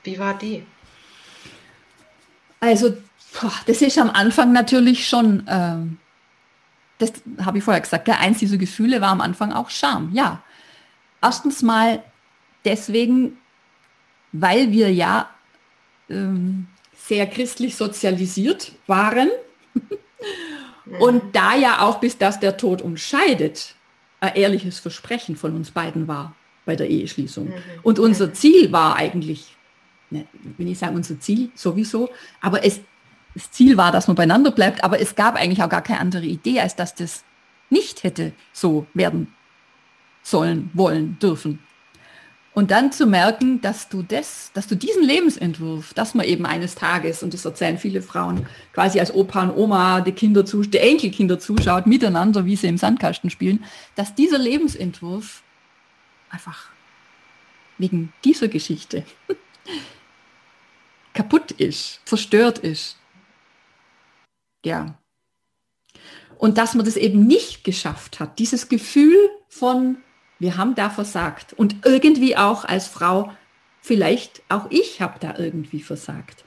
[0.04, 0.64] Wie war die?
[2.60, 2.96] Also,
[3.66, 5.98] das ist am Anfang natürlich schon, ähm,
[6.98, 10.10] das habe ich vorher gesagt, eins dieser Gefühle war am Anfang auch Scham.
[10.12, 10.42] Ja,
[11.22, 12.02] erstens mal
[12.64, 13.38] deswegen,
[14.32, 15.30] weil wir ja
[16.08, 19.30] ähm, sehr christlich sozialisiert waren
[21.00, 23.74] und da ja auch bis dass der Tod uns scheidet,
[24.20, 26.34] ein ehrliches Versprechen von uns beiden war
[26.66, 27.48] bei der Eheschließung.
[27.48, 27.54] Mhm.
[27.82, 29.56] Und unser Ziel war eigentlich,
[30.10, 32.80] wenn ich sage unser Ziel sowieso, aber es,
[33.34, 36.26] das Ziel war, dass man beieinander bleibt, aber es gab eigentlich auch gar keine andere
[36.26, 37.24] Idee, als dass das
[37.70, 39.32] nicht hätte so werden
[40.22, 41.60] sollen, wollen, dürfen.
[42.52, 46.74] Und dann zu merken, dass du das, dass du diesen Lebensentwurf, dass man eben eines
[46.74, 50.78] Tages, und das erzählen viele Frauen, quasi als Opa und Oma die Kinder zu, die
[50.78, 55.42] Enkelkinder zuschaut, miteinander, wie sie im Sandkasten spielen, dass dieser Lebensentwurf
[56.28, 56.66] einfach
[57.78, 59.04] wegen dieser Geschichte
[61.20, 62.96] kaputt ist, zerstört ist.
[64.64, 64.98] Ja.
[66.38, 69.18] Und dass man das eben nicht geschafft hat, dieses Gefühl
[69.50, 69.98] von
[70.38, 71.52] wir haben da versagt.
[71.52, 73.30] Und irgendwie auch als Frau,
[73.82, 76.46] vielleicht auch ich habe da irgendwie versagt.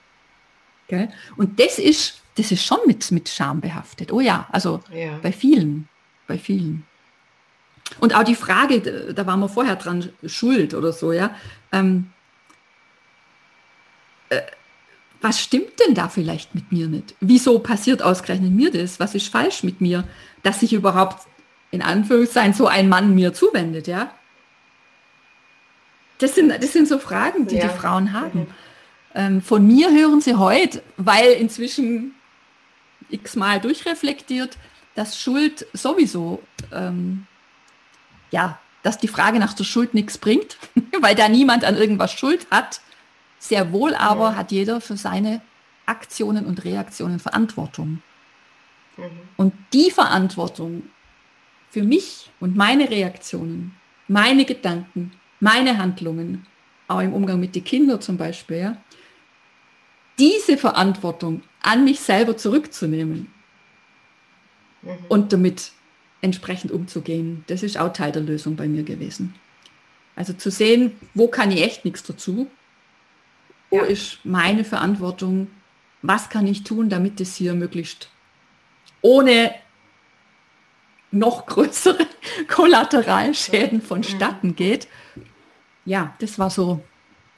[0.88, 1.09] Gell?
[1.38, 4.12] Und das ist, das ist schon mit, mit Scham behaftet.
[4.12, 5.19] Oh ja, also ja.
[5.21, 5.88] bei vielen,
[6.25, 6.88] bei vielen.
[7.99, 11.36] Und auch die Frage, da waren wir vorher dran, Schuld oder so, ja.
[11.71, 12.12] Ähm,
[14.29, 14.41] äh,
[15.23, 17.15] was stimmt denn da vielleicht mit mir nicht?
[17.21, 18.99] Wieso passiert ausgerechnet mir das?
[18.99, 20.03] Was ist falsch mit mir,
[20.43, 21.25] dass ich überhaupt
[21.71, 24.13] in Anführungszeichen so ein Mann mir zuwendet, ja?
[26.17, 27.67] Das sind, das sind so Fragen, die ja.
[27.67, 28.41] die Frauen haben.
[28.41, 28.47] Mhm.
[29.15, 32.15] Ähm, von mir hören sie heute, weil inzwischen
[33.09, 34.57] x-mal durchreflektiert,
[34.95, 37.27] dass Schuld sowieso, ähm,
[38.29, 40.57] ja, dass die Frage nach der Schuld nichts bringt,
[41.01, 42.81] weil da niemand an irgendwas Schuld hat.
[43.43, 44.36] Sehr wohl aber ja.
[44.36, 45.41] hat jeder für seine
[45.86, 48.01] Aktionen und Reaktionen Verantwortung.
[48.95, 49.03] Mhm.
[49.36, 50.84] Und die Verantwortung
[51.69, 53.75] für mich und meine Reaktionen,
[54.08, 56.47] meine Gedanken, meine Handlungen,
[56.88, 58.77] auch im Umgang mit den Kindern zum Beispiel, ja,
[60.17, 63.27] diese Verantwortung an mich selber zurückzunehmen
[64.84, 64.89] mhm.
[65.10, 65.73] und damit
[66.21, 69.36] entsprechend umzugehen, das ist auch Teil der Lösung bei mir gewesen.
[70.15, 72.49] Also zu sehen, wo kann ich echt nichts dazu,
[73.73, 73.86] wo ja.
[73.86, 75.47] ist meine Verantwortung,
[76.03, 78.09] was kann ich tun, damit es hier möglichst
[79.01, 79.55] ohne
[81.09, 82.05] noch größere
[82.47, 84.88] Kollateralschäden vonstatten geht.
[85.86, 86.83] Ja, das war so,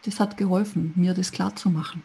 [0.04, 2.04] das hat geholfen, mir das klar zu machen.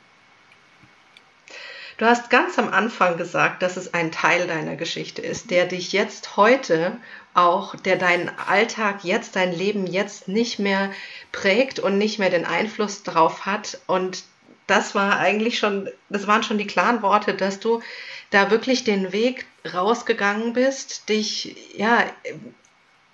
[2.01, 5.93] Du hast ganz am Anfang gesagt, dass es ein Teil deiner Geschichte ist, der dich
[5.93, 6.97] jetzt heute
[7.35, 10.93] auch, der deinen Alltag jetzt, dein Leben jetzt nicht mehr
[11.31, 13.83] prägt und nicht mehr den Einfluss darauf hat.
[13.87, 14.25] Und
[14.67, 17.83] das war eigentlich schon, das waren schon die klaren Worte, dass du
[18.31, 22.07] da wirklich den Weg rausgegangen bist, dich ja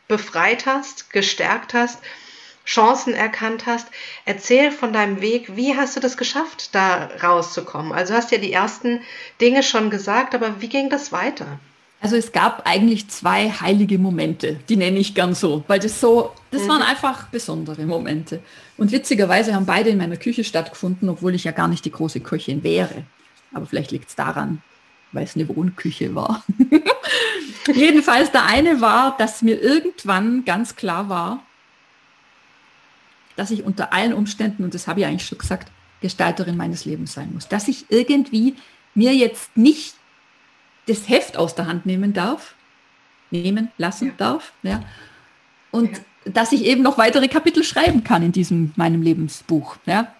[0.06, 1.98] befreit hast, gestärkt hast,
[2.66, 3.86] Chancen erkannt hast.
[4.24, 7.92] Erzähl von deinem Weg, wie hast du das geschafft, da rauszukommen?
[7.92, 9.00] Also hast ja die ersten
[9.40, 11.58] Dinge schon gesagt, aber wie ging das weiter?
[12.00, 16.32] Also es gab eigentlich zwei heilige Momente, die nenne ich gern so, weil das so,
[16.50, 16.68] das mhm.
[16.68, 18.40] waren einfach besondere Momente.
[18.76, 22.20] Und witzigerweise haben beide in meiner Küche stattgefunden, obwohl ich ja gar nicht die große
[22.20, 23.04] Köchin wäre.
[23.54, 24.60] Aber vielleicht liegt es daran,
[25.12, 26.44] weil es eine Wohnküche war.
[27.74, 31.45] Jedenfalls der eine war, dass mir irgendwann ganz klar war,
[33.36, 35.70] dass ich unter allen Umständen, und das habe ich eigentlich schon gesagt,
[36.00, 37.48] Gestalterin meines Lebens sein muss.
[37.48, 38.56] Dass ich irgendwie
[38.94, 39.94] mir jetzt nicht
[40.86, 42.54] das Heft aus der Hand nehmen darf,
[43.30, 44.14] nehmen lassen ja.
[44.16, 44.82] darf, ja,
[45.70, 46.32] und ja.
[46.32, 49.76] dass ich eben noch weitere Kapitel schreiben kann in diesem meinem Lebensbuch.
[49.86, 50.12] Ja.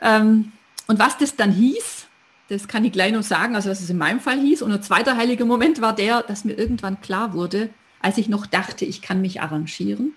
[0.00, 0.52] Ähm,
[0.86, 2.06] und was das dann hieß,
[2.48, 4.62] das kann ich gleich noch sagen, also was es in meinem Fall hieß.
[4.62, 8.46] Und ein zweiter heiliger Moment war der, dass mir irgendwann klar wurde, als ich noch
[8.46, 10.14] dachte, ich kann mich arrangieren,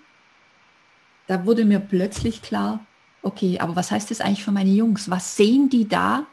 [1.26, 2.80] da wurde mir plötzlich klar,
[3.22, 5.10] okay, aber was heißt das eigentlich für meine Jungs?
[5.10, 6.26] Was sehen die da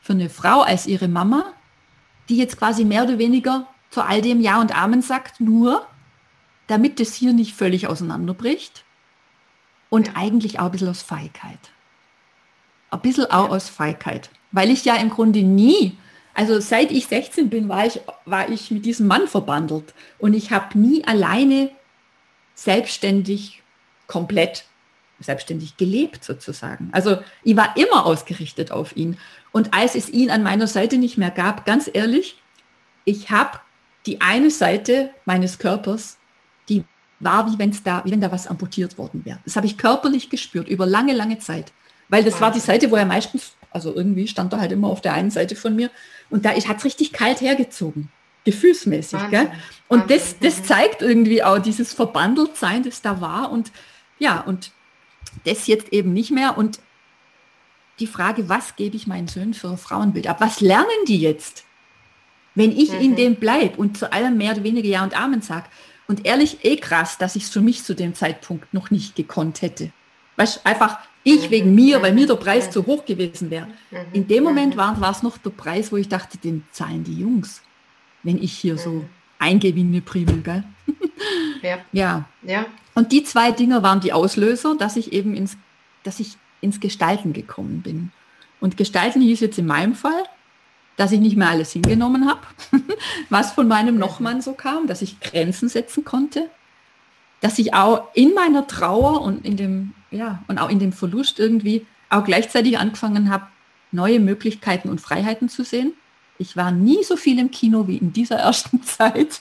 [0.00, 1.54] für eine Frau als ihre Mama,
[2.28, 5.86] die jetzt quasi mehr oder weniger zu all dem Ja und Amen sagt, nur
[6.66, 8.84] damit das hier nicht völlig auseinanderbricht
[9.90, 10.12] und ja.
[10.16, 11.58] eigentlich auch ein bisschen aus Feigheit.
[12.90, 15.96] Ein bisschen auch aus Feigheit, weil ich ja im Grunde nie,
[16.32, 20.52] also seit ich 16 bin, war ich, war ich mit diesem Mann verbandelt und ich
[20.52, 21.70] habe nie alleine
[22.54, 23.63] selbstständig
[24.06, 24.64] komplett
[25.20, 26.88] selbstständig gelebt sozusagen.
[26.92, 29.16] Also ich war immer ausgerichtet auf ihn.
[29.52, 32.40] Und als es ihn an meiner Seite nicht mehr gab, ganz ehrlich,
[33.04, 33.60] ich habe
[34.06, 36.18] die eine Seite meines Körpers,
[36.68, 36.84] die
[37.20, 39.38] war wie, wenn's da, wie wenn da was amputiert worden wäre.
[39.44, 41.72] Das habe ich körperlich gespürt über lange, lange Zeit.
[42.08, 45.00] Weil das war die Seite, wo er meistens, also irgendwie stand er halt immer auf
[45.00, 45.90] der einen Seite von mir
[46.28, 48.10] und da hat es richtig kalt hergezogen
[48.44, 49.18] gefühlsmäßig.
[49.30, 49.50] Gell?
[49.88, 50.18] Und Wahnsinn.
[50.18, 53.50] das, das zeigt irgendwie auch dieses Verbandeltsein, das da war.
[53.50, 53.72] Und
[54.18, 54.72] ja, und
[55.44, 56.56] das jetzt eben nicht mehr.
[56.56, 56.80] Und
[57.98, 60.40] die Frage, was gebe ich meinen Söhnen für ein Frauenbild ab?
[60.40, 61.64] Was lernen die jetzt,
[62.54, 63.00] wenn ich mhm.
[63.00, 65.66] in dem bleibe und zu allem mehr oder weniger Ja und Amen sage?
[66.06, 69.62] Und ehrlich, eh krass, dass ich es für mich zu dem Zeitpunkt noch nicht gekonnt
[69.62, 69.90] hätte.
[70.36, 71.50] Weißt einfach ich mhm.
[71.50, 72.72] wegen mir, weil mir der Preis mhm.
[72.72, 73.66] zu hoch gewesen wäre.
[73.90, 73.98] Mhm.
[74.12, 77.62] In dem Moment war es noch der Preis, wo ich dachte, den zahlen die Jungs,
[78.22, 79.04] wenn ich hier so
[79.44, 80.64] eine Primel, gell?
[81.62, 81.78] Ja.
[81.92, 82.24] ja.
[82.42, 82.66] ja.
[82.94, 85.56] Und die zwei Dinge waren die Auslöser, dass ich eben ins,
[86.02, 88.12] dass ich ins Gestalten gekommen bin.
[88.60, 90.24] Und Gestalten hieß jetzt in meinem Fall,
[90.96, 92.40] dass ich nicht mehr alles hingenommen habe,
[93.28, 96.48] was von meinem Nochmann so kam, dass ich Grenzen setzen konnte,
[97.40, 101.40] dass ich auch in meiner Trauer und in dem, ja, und auch in dem Verlust
[101.40, 103.46] irgendwie auch gleichzeitig angefangen habe,
[103.90, 105.92] neue Möglichkeiten und Freiheiten zu sehen.
[106.38, 109.40] Ich war nie so viel im Kino wie in dieser ersten Zeit.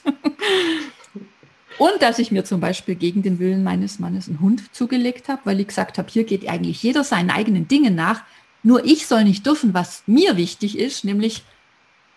[1.78, 5.42] Und dass ich mir zum Beispiel gegen den Willen meines Mannes einen Hund zugelegt habe,
[5.46, 8.24] weil ich gesagt habe, hier geht eigentlich jeder seinen eigenen Dingen nach.
[8.62, 11.44] Nur ich soll nicht dürfen, was mir wichtig ist, nämlich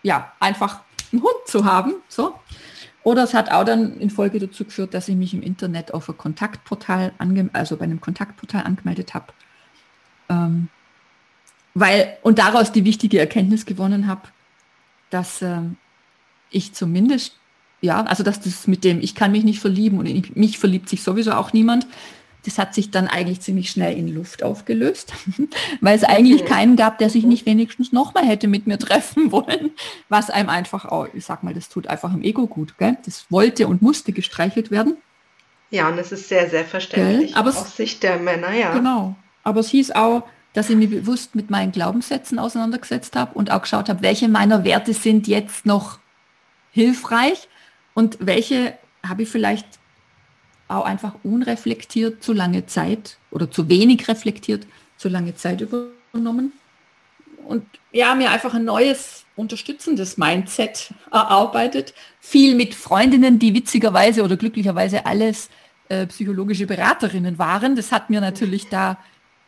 [0.03, 1.95] ja, einfach einen Hund zu haben.
[2.07, 2.35] So.
[3.03, 6.09] Oder es hat auch dann in Folge dazu geführt, dass ich mich im Internet auf
[6.09, 7.13] ein Kontaktportal,
[7.53, 9.33] also bei einem Kontaktportal angemeldet habe.
[10.29, 10.67] Ähm,
[11.73, 14.23] weil, und daraus die wichtige Erkenntnis gewonnen habe,
[15.09, 15.77] dass ähm,
[16.49, 17.33] ich zumindest
[17.81, 20.89] ja, also dass das mit dem, ich kann mich nicht verlieben und in mich verliebt
[20.89, 21.87] sich sowieso auch niemand,
[22.45, 25.13] das hat sich dann eigentlich ziemlich schnell in Luft aufgelöst,
[25.81, 29.71] weil es eigentlich keinen gab, der sich nicht wenigstens nochmal hätte mit mir treffen wollen,
[30.09, 32.97] was einem einfach auch, ich sag mal, das tut einfach im Ego gut, gell?
[33.05, 34.97] Das wollte und musste gestreichelt werden.
[35.69, 38.73] Ja, und es ist sehr, sehr verständlich Aber aus Sicht der Männer, ja.
[38.73, 39.15] Genau.
[39.43, 40.23] Aber es hieß auch,
[40.57, 44.63] dass ich mich bewusst mit meinen Glaubenssätzen auseinandergesetzt habe und auch geschaut habe, welche meiner
[44.63, 45.99] Werte sind jetzt noch
[46.71, 47.47] hilfreich
[47.93, 48.73] und welche
[49.07, 49.67] habe ich vielleicht
[50.67, 54.65] auch einfach unreflektiert zu lange Zeit oder zu wenig reflektiert
[54.97, 56.53] zu lange Zeit übernommen.
[57.45, 61.93] Und ja, mir einfach ein neues, unterstützendes Mindset erarbeitet.
[62.19, 65.51] Viel mit Freundinnen, die witzigerweise oder glücklicherweise alles
[65.89, 67.75] äh, psychologische Beraterinnen waren.
[67.75, 68.97] Das hat mir natürlich da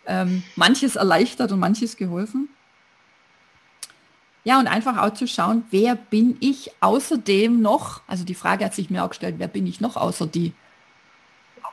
[0.10, 2.50] ähm, manches erleichtert und manches geholfen.
[4.44, 8.74] Ja, und einfach auch zu schauen, wer bin ich außerdem noch, also die Frage hat
[8.74, 10.54] sich mir auch gestellt, wer bin ich noch außer die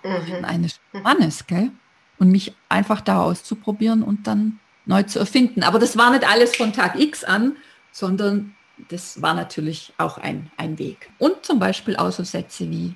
[0.05, 0.45] mhm.
[0.45, 1.71] eines Mannes, gell?
[2.19, 5.63] Und mich einfach da auszuprobieren und dann neu zu erfinden.
[5.63, 7.57] Aber das war nicht alles von Tag X an,
[7.93, 8.55] sondern
[8.89, 11.11] das war natürlich auch ein, ein Weg.
[11.19, 12.95] Und zum Beispiel auch so Sätze wie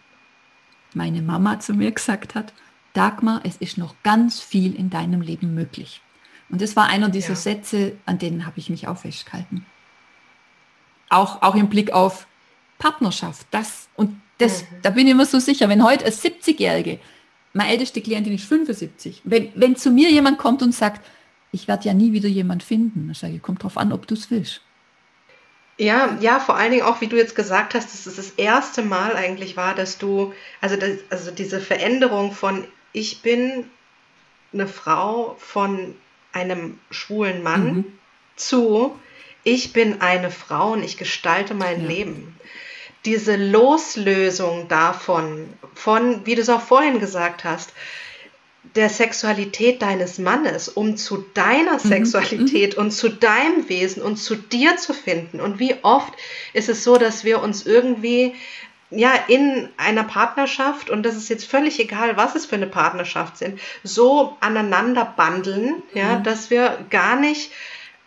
[0.94, 2.52] meine Mama zu mir gesagt hat,
[2.92, 6.00] Dagmar, es ist noch ganz viel in deinem Leben möglich.
[6.48, 7.36] Und das war einer dieser ja.
[7.36, 9.64] Sätze, an denen habe ich mich auch festgehalten.
[11.08, 12.26] Auch, auch im Blick auf
[12.78, 13.46] Partnerschaft.
[13.50, 14.66] Das, und das, mhm.
[14.82, 16.98] da bin ich mir so sicher, wenn heute eine 70-Jährige,
[17.52, 21.04] meine älteste Klientin ist 75, wenn, wenn zu mir jemand kommt und sagt,
[21.52, 24.14] ich werde ja nie wieder jemand finden, dann sage ich, kommt drauf an, ob du
[24.14, 24.62] es willst.
[25.78, 28.82] Ja, ja, vor allen Dingen auch, wie du jetzt gesagt hast, dass es das erste
[28.82, 33.70] Mal eigentlich war, dass du, also, das, also diese Veränderung von ich bin
[34.52, 35.94] eine Frau von
[36.32, 37.84] einem schwulen Mann mhm.
[38.36, 38.98] zu,
[39.44, 41.88] ich bin eine Frau und ich gestalte mein ja.
[41.88, 42.36] Leben.
[43.04, 47.72] Diese Loslösung davon, von, wie du es auch vorhin gesagt hast,
[48.74, 51.88] der Sexualität deines Mannes, um zu deiner mhm.
[51.88, 52.84] Sexualität mhm.
[52.84, 55.40] und zu deinem Wesen und zu dir zu finden.
[55.40, 56.12] Und wie oft
[56.52, 58.34] ist es so, dass wir uns irgendwie
[58.90, 63.38] ja, in einer Partnerschaft, und das ist jetzt völlig egal, was es für eine Partnerschaft
[63.38, 66.24] sind, so aneinander bandeln, ja, mhm.
[66.24, 67.52] dass wir gar nicht,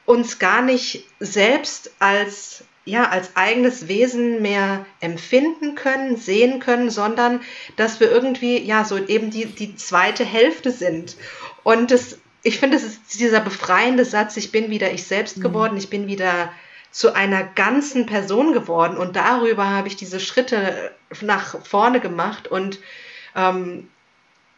[0.05, 7.39] uns gar nicht selbst als ja, als eigenes Wesen mehr empfinden können, sehen können, sondern
[7.77, 11.15] dass wir irgendwie, ja, so eben die, die zweite Hälfte sind.
[11.63, 15.43] Und das, ich finde, es ist dieser befreiende Satz, ich bin wieder ich selbst mhm.
[15.43, 16.51] geworden, ich bin wieder
[16.93, 18.97] zu einer ganzen Person geworden.
[18.97, 22.79] Und darüber habe ich diese Schritte nach vorne gemacht und
[23.35, 23.89] ähm,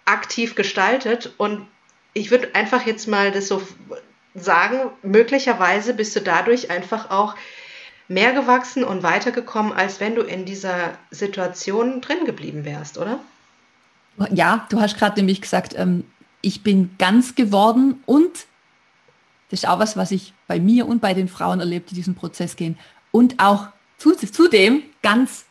[0.03, 1.33] aktiv gestaltet.
[1.37, 1.65] Und
[2.13, 3.65] ich würde einfach jetzt mal das so
[4.35, 7.35] sagen, möglicherweise bist du dadurch einfach auch
[8.09, 13.19] mehr gewachsen und weitergekommen, als wenn du in dieser Situation drin geblieben wärst, oder?
[14.31, 16.03] Ja, du hast gerade nämlich gesagt, ähm,
[16.41, 18.45] ich bin ganz geworden und
[19.49, 22.15] das ist auch was, was ich bei mir und bei den Frauen erlebt, die diesen
[22.15, 22.77] Prozess gehen.
[23.12, 25.45] Und auch zudem ganz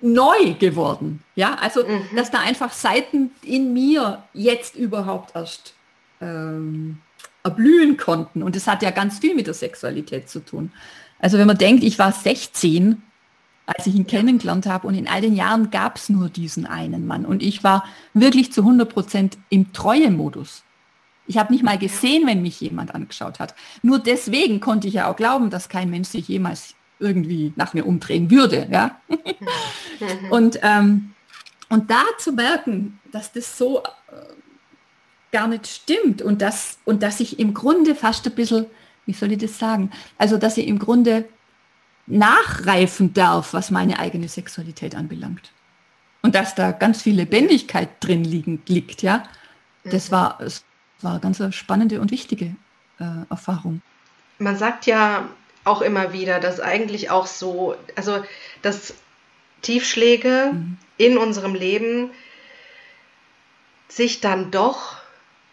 [0.00, 1.22] neu geworden.
[1.34, 2.16] Ja, also mhm.
[2.16, 5.74] dass da einfach Seiten in mir jetzt überhaupt erst
[6.20, 6.98] ähm,
[7.42, 8.42] erblühen konnten.
[8.42, 10.72] Und das hat ja ganz viel mit der Sexualität zu tun.
[11.18, 13.02] Also wenn man denkt, ich war 16,
[13.66, 17.06] als ich ihn kennengelernt habe und in all den Jahren gab es nur diesen einen
[17.06, 20.63] Mann und ich war wirklich zu 100 Prozent im Treue-Modus.
[21.26, 23.54] Ich habe nicht mal gesehen, wenn mich jemand angeschaut hat.
[23.82, 27.86] Nur deswegen konnte ich ja auch glauben, dass kein Mensch sich jemals irgendwie nach mir
[27.86, 28.68] umdrehen würde.
[28.70, 29.00] Ja?
[30.30, 31.14] und, ähm,
[31.68, 33.86] und da zu merken, dass das so äh,
[35.32, 38.66] gar nicht stimmt und dass, und dass ich im Grunde fast ein bisschen
[39.06, 39.90] wie soll ich das sagen?
[40.18, 41.26] Also, dass ich im Grunde
[42.06, 45.52] nachreifen darf, was meine eigene Sexualität anbelangt.
[46.22, 49.24] Und dass da ganz viel Lebendigkeit drin liegen, liegt, ja.
[49.84, 50.12] Das mhm.
[50.12, 50.64] war, es
[51.02, 52.56] war eine ganz spannende und wichtige
[52.98, 53.82] äh, Erfahrung.
[54.38, 55.28] Man sagt ja
[55.64, 58.22] auch immer wieder, dass eigentlich auch so, also
[58.62, 58.94] dass
[59.62, 60.76] Tiefschläge mhm.
[60.96, 62.10] in unserem Leben
[63.88, 64.96] sich dann doch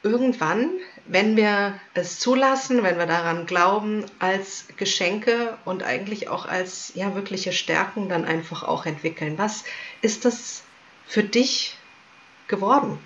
[0.04, 0.70] irgendwann
[1.08, 7.16] wenn wir es zulassen, wenn wir daran glauben, als Geschenke und eigentlich auch als ja
[7.16, 9.38] wirkliche Stärken dann einfach auch entwickeln.
[9.38, 9.64] Was
[10.02, 10.64] ist das
[11.08, 11.76] für dich
[12.48, 12.98] geworden?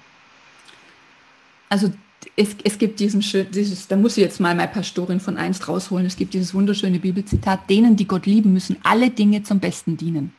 [1.70, 1.92] Also
[2.36, 5.68] es, es gibt diesen schön, dieses, da muss ich jetzt mal meine Pastorin von einst
[5.68, 9.98] rausholen, es gibt dieses wunderschöne Bibelzitat, denen, die Gott lieben, müssen alle Dinge zum Besten
[9.98, 10.34] dienen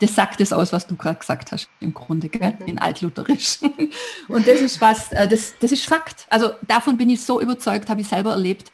[0.00, 2.56] das sagt es aus, was du gerade gesagt hast, im Grunde, gell?
[2.60, 2.66] Mhm.
[2.66, 3.58] in altlutherisch.
[4.28, 6.26] Und das ist was, äh, das, das ist Fakt.
[6.30, 8.70] Also davon bin ich so überzeugt, habe ich selber erlebt.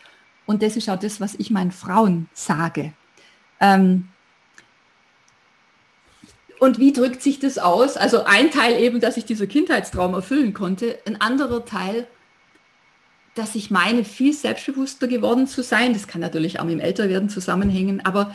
[0.46, 2.92] Und das ist auch das, was ich meinen Frauen sage.
[3.60, 4.08] Ähm,
[6.60, 7.96] und wie drückt sich das aus?
[7.96, 12.06] Also ein Teil eben, dass ich dieser Kindheitstraum erfüllen konnte, ein anderer Teil,
[13.34, 15.92] dass ich meine, viel selbstbewusster geworden zu sein.
[15.92, 18.34] Das kann natürlich auch mit dem Älterwerden zusammenhängen, aber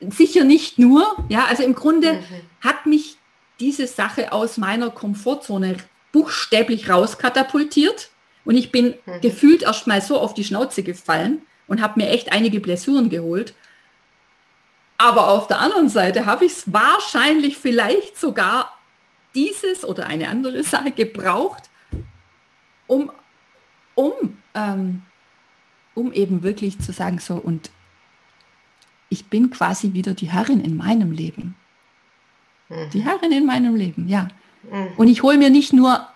[0.00, 1.16] sicher nicht nur.
[1.28, 2.24] Ja, also im Grunde mhm.
[2.60, 3.16] hat mich
[3.60, 5.76] diese Sache aus meiner Komfortzone
[6.10, 8.10] buchstäblich rauskatapultiert
[8.44, 9.20] und ich bin mhm.
[9.20, 13.54] gefühlt erst mal so auf die Schnauze gefallen und habe mir echt einige Blessuren geholt.
[14.98, 18.76] Aber auf der anderen Seite habe ich es wahrscheinlich vielleicht sogar
[19.34, 21.70] dieses oder eine andere Sache gebraucht,
[22.86, 23.10] um,
[24.02, 25.02] um, ähm,
[25.94, 27.70] um eben wirklich zu sagen, so und
[29.08, 31.54] ich bin quasi wieder die Herrin in meinem Leben.
[32.68, 32.90] Mhm.
[32.92, 34.28] Die Herrin in meinem Leben, ja.
[34.70, 34.88] Mhm.
[34.96, 36.06] Und ich hole mir nicht nur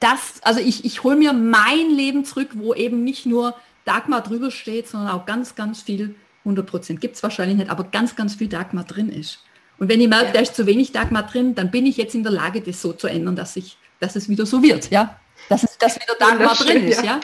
[0.00, 3.54] das, also ich, ich hole mir mein Leben zurück, wo eben nicht nur
[3.86, 7.84] Dagmar drüber steht, sondern auch ganz, ganz viel, 100 Prozent gibt es wahrscheinlich nicht, aber
[7.84, 9.38] ganz, ganz viel Dagmar drin ist.
[9.78, 10.32] Und wenn ich merke, ja.
[10.32, 12.92] da ist zu wenig Dagmar drin, dann bin ich jetzt in der Lage, das so
[12.92, 15.18] zu ändern, dass, ich, dass es wieder so wird, ja.
[15.48, 17.20] Dass, es, dass wieder Dagmar drin ist, ja.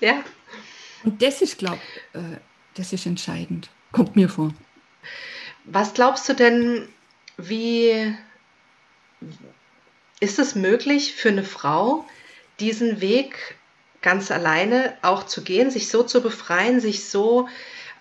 [0.00, 0.24] ja.
[1.02, 1.78] Und das ist, glaube
[2.12, 2.38] ich, äh,
[2.74, 3.70] das ist entscheidend.
[3.92, 4.54] Kommt mir vor.
[5.64, 6.88] Was glaubst du denn,
[7.36, 8.14] wie
[10.20, 12.04] ist es möglich für eine Frau,
[12.60, 13.56] diesen Weg
[14.02, 17.48] ganz alleine auch zu gehen, sich so zu befreien, sich so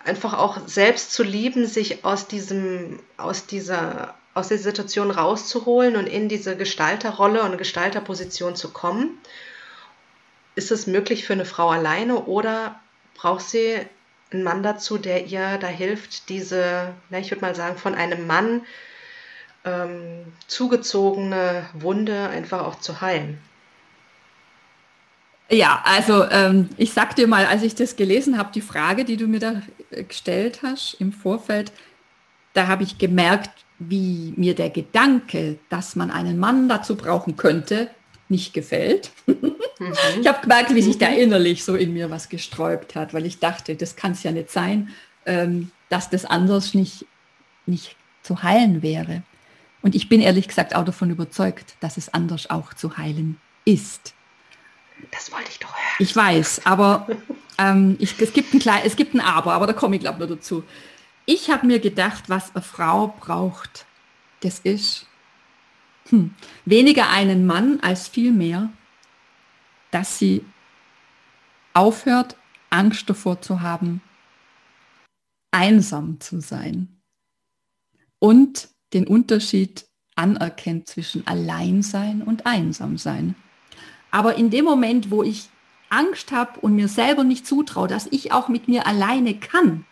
[0.04, 6.08] einfach auch selbst zu lieben, sich aus diesem, aus dieser, aus der Situation rauszuholen und
[6.08, 9.18] in diese Gestalterrolle und Gestalterposition zu kommen?
[10.56, 12.80] Ist es möglich für eine Frau alleine oder
[13.16, 13.80] braucht sie
[14.32, 18.26] einen Mann dazu, der ihr da hilft, diese, na, ich würde mal sagen, von einem
[18.28, 18.64] Mann
[19.66, 23.40] ähm, zugezogene Wunde einfach auch zu heilen.
[25.50, 29.18] Ja, also ähm, ich sag dir mal, als ich das gelesen habe, die Frage, die
[29.18, 31.72] du mir da äh, gestellt hast im Vorfeld,
[32.54, 37.90] da habe ich gemerkt, wie mir der Gedanke, dass man einen Mann dazu brauchen könnte,
[38.30, 39.12] nicht gefällt.
[39.26, 39.56] Mhm.
[40.22, 41.18] Ich habe gemerkt, wie sich da mhm.
[41.18, 44.50] innerlich so in mir was gesträubt hat, weil ich dachte, das kann es ja nicht
[44.50, 44.90] sein,
[45.26, 47.06] ähm, dass das anders nicht,
[47.66, 49.24] nicht zu heilen wäre.
[49.82, 54.14] Und ich bin ehrlich gesagt auch davon überzeugt, dass es anders auch zu heilen ist.
[55.12, 55.96] Das wollte ich doch hören.
[56.00, 57.08] Ich weiß, aber
[57.58, 60.20] ähm, ich, es, gibt ein klein, es gibt ein Aber, aber da komme ich glaube
[60.20, 60.64] noch dazu.
[61.26, 63.86] Ich habe mir gedacht, was eine Frau braucht,
[64.42, 65.08] das ist
[66.10, 68.70] hm, weniger einen Mann als vielmehr,
[69.92, 70.44] dass sie
[71.74, 72.36] aufhört,
[72.70, 74.02] Angst davor zu haben,
[75.52, 77.00] einsam zu sein
[78.20, 83.36] und den Unterschied anerkennt zwischen Alleinsein und Einsamsein.
[84.12, 85.50] Aber in dem Moment, wo ich
[85.90, 89.86] Angst habe und mir selber nicht zutraue, dass ich auch mit mir alleine kann,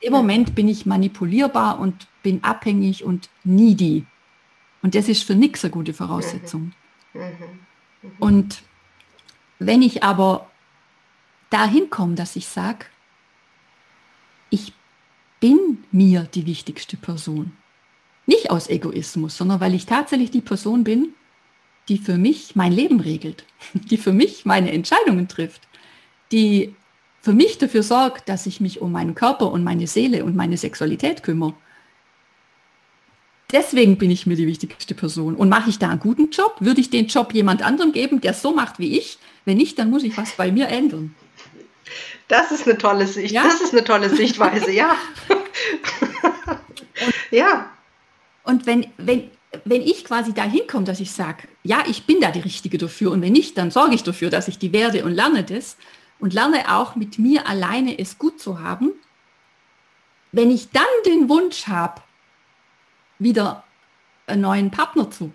[0.00, 4.06] im Moment bin ich manipulierbar und bin abhängig und needy.
[4.82, 6.72] Und das ist für nichts eine gute Voraussetzung.
[7.14, 7.22] Mhm.
[8.18, 8.62] Und
[9.58, 10.50] wenn ich aber
[11.50, 12.86] dahin komme, dass ich sage,
[14.50, 14.72] ich
[15.40, 17.52] bin mir die wichtigste Person.
[18.26, 21.14] Nicht aus Egoismus, sondern weil ich tatsächlich die Person bin,
[21.88, 25.62] die für mich mein Leben regelt, die für mich meine Entscheidungen trifft,
[26.30, 26.74] die
[27.22, 30.56] für mich dafür sorgt, dass ich mich um meinen Körper und meine Seele und meine
[30.56, 31.54] Sexualität kümmere.
[33.52, 35.36] Deswegen bin ich mir die wichtigste Person.
[35.36, 36.56] Und mache ich da einen guten Job?
[36.58, 39.18] Würde ich den Job jemand anderem geben, der so macht wie ich?
[39.44, 41.14] Wenn nicht, dann muss ich was bei mir ändern.
[42.28, 43.32] Das ist eine tolle Sicht.
[43.32, 43.44] Ja?
[43.44, 44.96] Das ist eine tolle Sichtweise, ja.
[45.28, 47.70] und, ja.
[48.42, 49.30] Und wenn, wenn,
[49.64, 53.12] wenn ich quasi da hinkomme, dass ich sage, ja, ich bin da die Richtige dafür
[53.12, 55.76] und wenn nicht, dann sorge ich dafür, dass ich die werde und lerne das,
[56.22, 58.92] und lerne auch mit mir alleine es gut zu haben.
[60.30, 62.00] Wenn ich dann den Wunsch habe,
[63.18, 63.64] wieder
[64.26, 65.32] einen neuen Partner zu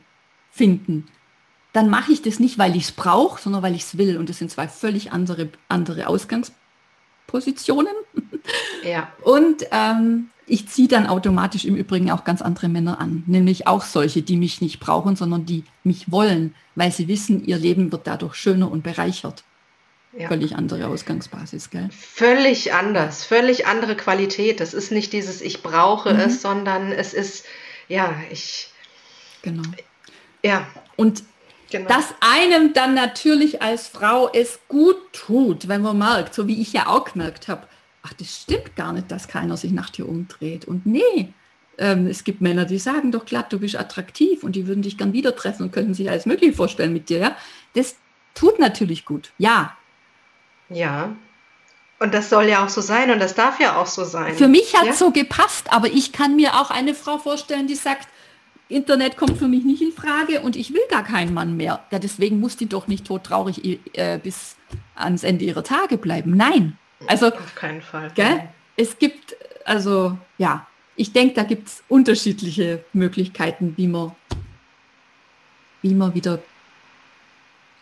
[0.49, 1.07] finden,
[1.73, 4.17] dann mache ich das nicht, weil ich es brauche, sondern weil ich es will.
[4.17, 7.93] Und das sind zwei völlig andere, andere Ausgangspositionen.
[8.85, 9.11] Ja.
[9.23, 13.83] Und ähm, ich ziehe dann automatisch im Übrigen auch ganz andere Männer an, nämlich auch
[13.83, 18.07] solche, die mich nicht brauchen, sondern die mich wollen, weil sie wissen, ihr Leben wird
[18.07, 19.43] dadurch schöner und bereichert.
[20.17, 20.29] Ja.
[20.29, 21.89] Völlig andere Ausgangsbasis, gell?
[21.91, 24.59] Völlig anders, völlig andere Qualität.
[24.59, 26.19] Das ist nicht dieses Ich brauche mhm.
[26.21, 27.45] es, sondern es ist,
[27.87, 28.71] ja, ich.
[29.43, 29.61] Genau.
[30.43, 30.67] Ja.
[30.95, 31.23] Und
[31.69, 31.87] genau.
[31.87, 36.73] dass einem dann natürlich als Frau es gut tut, wenn man merkt, so wie ich
[36.73, 37.67] ja auch gemerkt habe,
[38.01, 40.65] ach, das stimmt gar nicht, dass keiner sich nach dir umdreht.
[40.65, 41.31] Und nee,
[41.77, 44.97] ähm, es gibt Männer, die sagen doch glatt, du bist attraktiv und die würden dich
[44.97, 47.19] gern wieder treffen und könnten sich alles Mögliche vorstellen mit dir.
[47.19, 47.37] Ja?
[47.75, 47.97] Das
[48.33, 49.31] tut natürlich gut.
[49.37, 49.77] Ja,
[50.69, 51.15] ja.
[51.99, 54.35] Und das soll ja auch so sein und das darf ja auch so sein.
[54.35, 55.05] Für mich hat es ja?
[55.05, 58.07] so gepasst, aber ich kann mir auch eine Frau vorstellen, die sagt,
[58.69, 61.83] Internet kommt für mich nicht in Frage und ich will gar keinen Mann mehr.
[61.89, 64.57] Ja, deswegen muss die doch nicht todtraurig äh, bis
[64.93, 66.35] ans Ende ihrer Tage bleiben.
[66.35, 66.77] Nein.
[67.07, 68.11] Also auf keinen Fall.
[68.13, 68.49] Gell?
[68.75, 74.11] Es gibt, also ja, ich denke, da gibt es unterschiedliche Möglichkeiten, wie man,
[75.81, 76.39] wie man wieder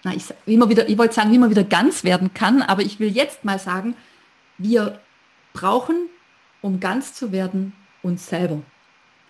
[0.06, 2.84] na, ich, wie man wieder, ich wollte sagen, wie man wieder ganz werden kann, aber
[2.84, 3.96] ich will jetzt mal sagen,
[4.60, 5.02] wir
[5.52, 6.10] brauchen,
[6.62, 8.62] um ganz zu werden, uns selber.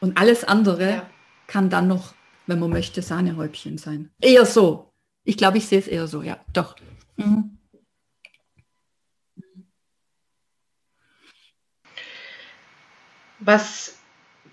[0.01, 1.09] Und alles andere ja.
[1.47, 2.13] kann dann noch,
[2.45, 4.11] wenn man möchte, Sahnehäubchen sein.
[4.19, 4.91] Eher so.
[5.23, 6.75] Ich glaube, ich sehe es eher so, ja, doch.
[7.15, 7.57] Mhm.
[13.39, 13.97] Was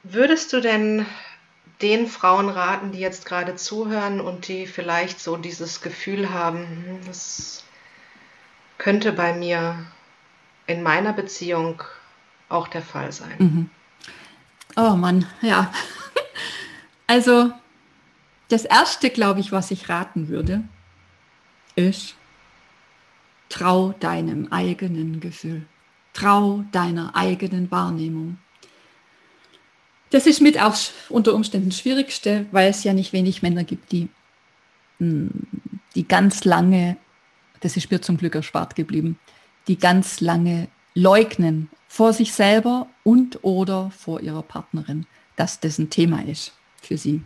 [0.04, 1.04] würdest du denn
[1.82, 7.06] den Frauen raten, die jetzt gerade zuhören und die vielleicht so dieses Gefühl haben, hm,
[7.06, 7.64] das
[8.78, 9.84] könnte bei mir
[10.66, 11.82] in meiner Beziehung
[12.48, 13.34] auch der Fall sein.
[13.38, 13.70] Mhm.
[14.76, 15.72] Oh Mann, ja.
[17.08, 17.52] Also
[18.48, 20.62] das Erste, glaube ich, was ich raten würde,
[21.74, 22.14] ist,
[23.50, 25.66] trau deinem eigenen Gefühl,
[26.14, 28.38] trau deiner eigenen Wahrnehmung.
[30.12, 30.76] Das ist mit auch
[31.08, 34.08] unter Umständen Schwierigste, weil es ja nicht wenig Männer gibt, die,
[34.98, 35.30] hm,
[35.94, 36.98] die ganz lange,
[37.60, 39.18] das ist mir zum Glück erspart geblieben,
[39.68, 45.06] die ganz lange leugnen vor sich selber und oder vor ihrer Partnerin,
[45.36, 46.52] dass das ein Thema ist
[46.82, 47.22] für sie.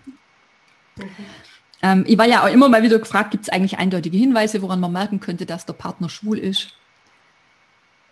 [0.97, 1.09] Mhm.
[1.83, 4.81] Ähm, ich war ja auch immer mal wieder gefragt, gibt es eigentlich eindeutige Hinweise, woran
[4.81, 6.73] man merken könnte, dass der Partner schwul ist?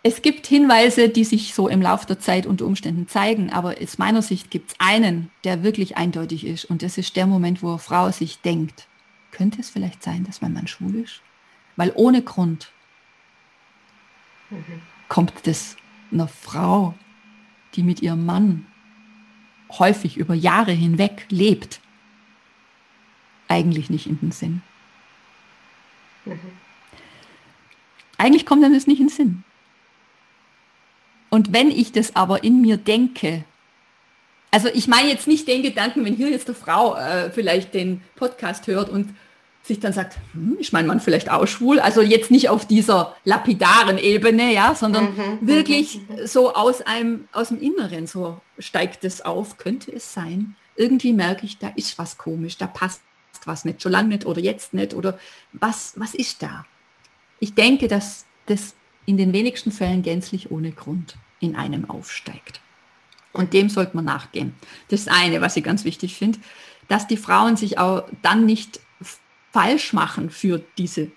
[0.07, 3.97] Es gibt Hinweise, die sich so im Laufe der Zeit unter Umständen zeigen, aber aus
[3.97, 6.65] meiner Sicht gibt es einen, der wirklich eindeutig ist.
[6.65, 8.87] Und das ist der Moment, wo eine Frau sich denkt,
[9.31, 11.21] könnte es vielleicht sein, dass mein Mann schwul ist?
[11.75, 12.71] Weil ohne Grund
[14.51, 14.83] mhm.
[15.09, 15.75] kommt das
[16.11, 16.93] einer Frau,
[17.73, 18.67] die mit ihrem Mann
[19.71, 21.81] häufig über Jahre hinweg lebt,
[23.47, 24.61] eigentlich nicht in den Sinn.
[26.25, 26.39] Mhm.
[28.19, 29.43] Eigentlich kommt dann das nicht in den Sinn.
[31.35, 33.43] Und wenn ich das aber in mir denke,
[34.51, 37.99] also ich meine jetzt nicht den Gedanken, wenn hier jetzt eine Frau äh, vielleicht den
[38.15, 39.13] Podcast hört und
[39.61, 41.81] sich dann sagt, hm, ist mein Mann vielleicht auch schwul?
[41.81, 46.25] Also jetzt nicht auf dieser lapidaren Ebene, ja, sondern mhm, mhm wirklich mhm.
[46.25, 50.55] so aus einem, aus dem Inneren so steigt es auf, könnte es sein.
[50.77, 53.01] Irgendwie merke ich, da ist was komisch, da passt
[53.43, 55.19] was nicht, schon lange nicht oder jetzt nicht oder
[55.51, 56.65] was, was ist da?
[57.41, 58.73] Ich denke, dass das
[59.05, 62.61] in den wenigsten Fällen gänzlich ohne Grund in einem aufsteigt.
[63.33, 64.55] Und dem sollte man nachgehen.
[64.89, 66.39] Das eine, was ich ganz wichtig finde,
[66.87, 68.79] dass die Frauen sich auch dann nicht
[69.51, 71.11] falsch machen für diese,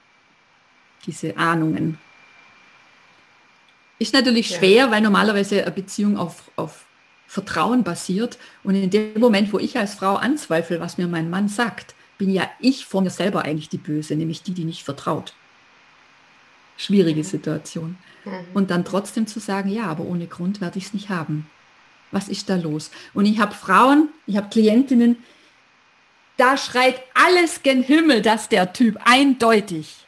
[1.07, 1.99] diese Ahnungen.
[3.99, 4.59] Ist natürlich ja.
[4.59, 6.87] schwer, weil normalerweise eine Beziehung auf, auf
[7.27, 8.39] Vertrauen basiert.
[8.65, 12.31] Und in dem Moment, wo ich als Frau anzweifle, was mir mein Mann sagt, bin
[12.31, 15.35] ja ich vor mir selber eigentlich die Böse, nämlich die, die nicht vertraut.
[16.79, 17.25] Schwierige.
[17.25, 17.99] Situation.
[18.25, 18.33] Mhm.
[18.55, 21.51] Und dann trotzdem zu sagen, ja, aber ohne Grund werde ich es nicht haben.
[22.11, 22.91] Was ist da los?
[23.13, 25.17] Und ich habe Frauen, ich habe Klientinnen,
[26.39, 30.07] da schreit alles gen Himmel, dass der Typ eindeutig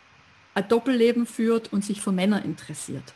[0.55, 3.13] ein Doppelleben führt und sich für Männer interessiert.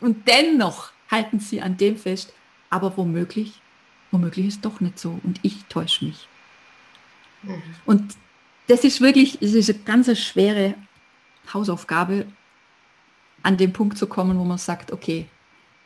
[0.00, 2.32] Und dennoch halten sie an dem fest,
[2.70, 3.60] aber womöglich,
[4.10, 6.26] womöglich ist doch nicht so und ich täusche mich.
[7.42, 7.62] Mhm.
[7.84, 8.14] Und
[8.66, 10.74] das ist wirklich, das ist eine ganz schwere
[11.52, 12.26] Hausaufgabe,
[13.46, 15.26] an den Punkt zu kommen, wo man sagt, okay,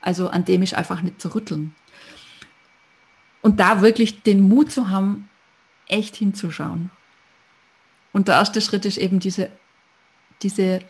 [0.01, 1.75] also an dem ist einfach nicht zu rütteln.
[3.43, 5.29] Und da wirklich den Mut zu haben,
[5.87, 6.91] echt hinzuschauen.
[8.13, 9.51] Und der erste Schritt ist eben diese,
[10.41, 10.81] diese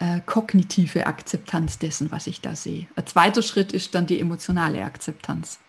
[0.00, 2.88] äh, kognitive Akzeptanz dessen, was ich da sehe.
[2.96, 5.60] Ein zweiter Schritt ist dann die emotionale Akzeptanz.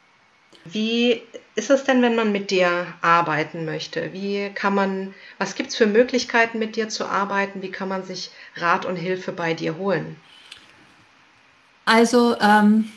[0.66, 1.22] Wie
[1.55, 4.14] ist es denn, wenn man mit dir arbeiten möchte?
[4.14, 7.62] Wie kann man, was gibt es für Möglichkeiten, mit dir zu arbeiten?
[7.62, 10.16] Wie kann man sich Rat und Hilfe bei dir holen?
[11.86, 12.91] Also ähm,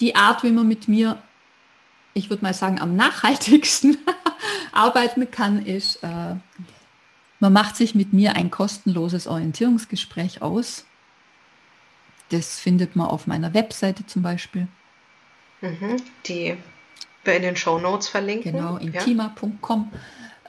[0.00, 1.20] die Art, wie man mit mir
[2.18, 3.96] ich würde mal sagen, am nachhaltigsten
[4.72, 6.34] arbeiten kann, ist, äh,
[7.40, 10.84] man macht sich mit mir ein kostenloses Orientierungsgespräch aus.
[12.30, 14.68] Das findet man auf meiner Webseite zum Beispiel.
[15.60, 15.96] Mhm,
[16.26, 16.56] die
[17.24, 18.52] wir in den Show Notes verlinken.
[18.52, 19.90] Genau, intima.com.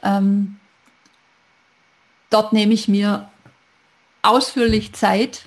[0.04, 0.18] Ja.
[0.18, 0.58] Ähm,
[2.30, 3.30] dort nehme ich mir
[4.22, 5.46] ausführlich Zeit.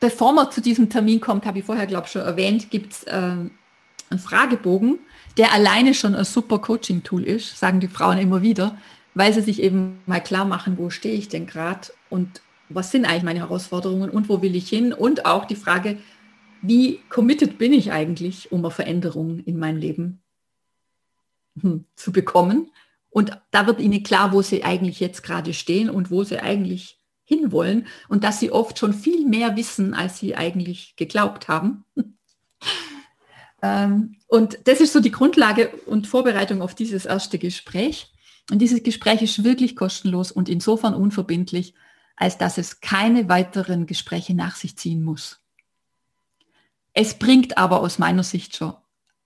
[0.00, 3.04] Bevor man zu diesem Termin kommt, habe ich vorher, glaube ich, schon erwähnt, gibt es
[3.04, 3.50] äh, einen
[4.18, 4.98] Fragebogen,
[5.38, 8.78] der alleine schon ein super Coaching-Tool ist, sagen die Frauen immer wieder,
[9.14, 13.04] weil sie sich eben mal klar machen, wo stehe ich denn gerade und was sind
[13.04, 15.98] eigentlich meine Herausforderungen und wo will ich hin und auch die Frage,
[16.66, 20.22] wie committed bin ich eigentlich, um eine Veränderung in mein Leben
[21.60, 22.70] hm, zu bekommen.
[23.10, 26.98] Und da wird ihnen klar, wo sie eigentlich jetzt gerade stehen und wo sie eigentlich
[27.24, 31.84] hinwollen und dass sie oft schon viel mehr wissen, als sie eigentlich geglaubt haben.
[33.64, 38.12] Ähm, und das ist so die Grundlage und Vorbereitung auf dieses erste Gespräch.
[38.50, 41.72] Und dieses Gespräch ist wirklich kostenlos und insofern unverbindlich,
[42.14, 45.43] als dass es keine weiteren Gespräche nach sich ziehen muss.
[46.94, 48.74] Es bringt aber aus meiner Sicht schon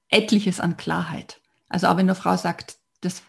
[0.09, 1.41] etliches an Klarheit.
[1.69, 3.23] Also auch wenn eine Frau sagt, das,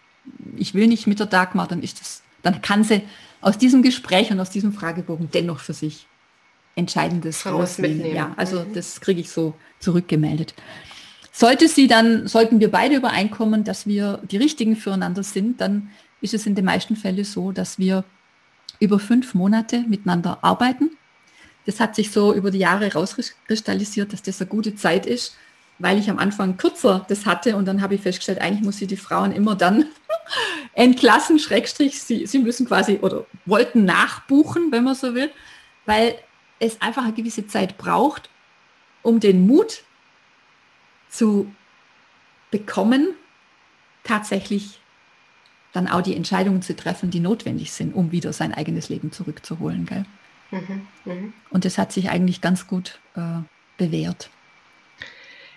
[0.56, 3.02] ich will nicht mit der Dagmar, dann ist das, dann kann sie
[3.42, 6.08] aus diesem Gespräch und aus diesem Fragebogen dennoch für sich
[6.76, 8.16] Entscheidendes rausnehmen.
[8.16, 8.74] Ja, also mhm.
[8.74, 10.54] das kriege ich so zurückgemeldet.
[11.32, 15.90] Sollte sie dann, sollten wir beide übereinkommen, dass wir die richtigen füreinander sind, dann
[16.22, 18.04] ist es in den meisten Fällen so, dass wir
[18.80, 20.92] über fünf Monate miteinander arbeiten.
[21.70, 25.38] Das hat sich so über die Jahre rauskristallisiert, dass das eine gute Zeit ist,
[25.78, 28.88] weil ich am Anfang kürzer das hatte und dann habe ich festgestellt, eigentlich muss ich
[28.88, 29.86] die Frauen immer dann
[30.74, 35.30] entlassen, Schrägstrich, sie, sie müssen quasi oder wollten nachbuchen, wenn man so will,
[35.86, 36.16] weil
[36.58, 38.32] es einfach eine gewisse Zeit braucht,
[39.04, 39.84] um den Mut
[41.08, 41.54] zu
[42.50, 43.10] bekommen,
[44.04, 44.80] tatsächlich
[45.72, 49.86] dann auch die Entscheidungen zu treffen, die notwendig sind, um wieder sein eigenes Leben zurückzuholen.
[49.86, 50.06] Gell?
[50.52, 51.34] Mhm, mh.
[51.50, 53.42] Und das hat sich eigentlich ganz gut äh,
[53.78, 54.30] bewährt.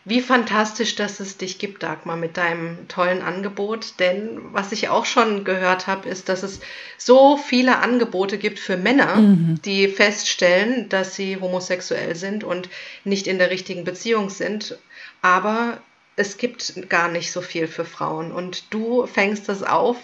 [0.04, 4.00] Wie fantastisch, dass es dich gibt, Dagmar, mit deinem tollen Angebot.
[4.00, 6.60] Denn was ich auch schon gehört habe, ist, dass es
[6.98, 9.60] so viele Angebote gibt für Männer, mhm.
[9.64, 12.68] die feststellen, dass sie homosexuell sind und
[13.04, 14.76] nicht in der richtigen Beziehung sind
[15.22, 15.78] aber
[16.16, 19.96] es gibt gar nicht so viel für Frauen und du fängst das auf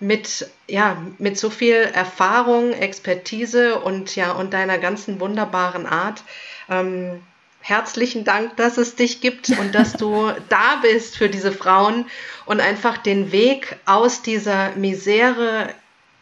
[0.00, 6.24] mit ja mit so viel Erfahrung, Expertise und ja und deiner ganzen wunderbaren Art.
[6.68, 7.22] Ähm,
[7.60, 12.06] herzlichen Dank, dass es dich gibt und dass du da bist für diese Frauen
[12.46, 15.74] und einfach den Weg aus dieser Misere,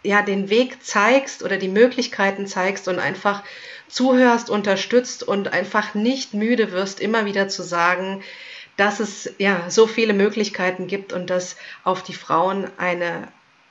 [0.03, 3.43] ja, den Weg zeigst oder die Möglichkeiten zeigst und einfach
[3.89, 8.22] zuhörst, unterstützt und einfach nicht müde wirst, immer wieder zu sagen,
[8.76, 13.29] dass es ja so viele Möglichkeiten gibt und dass auf die Frauen eine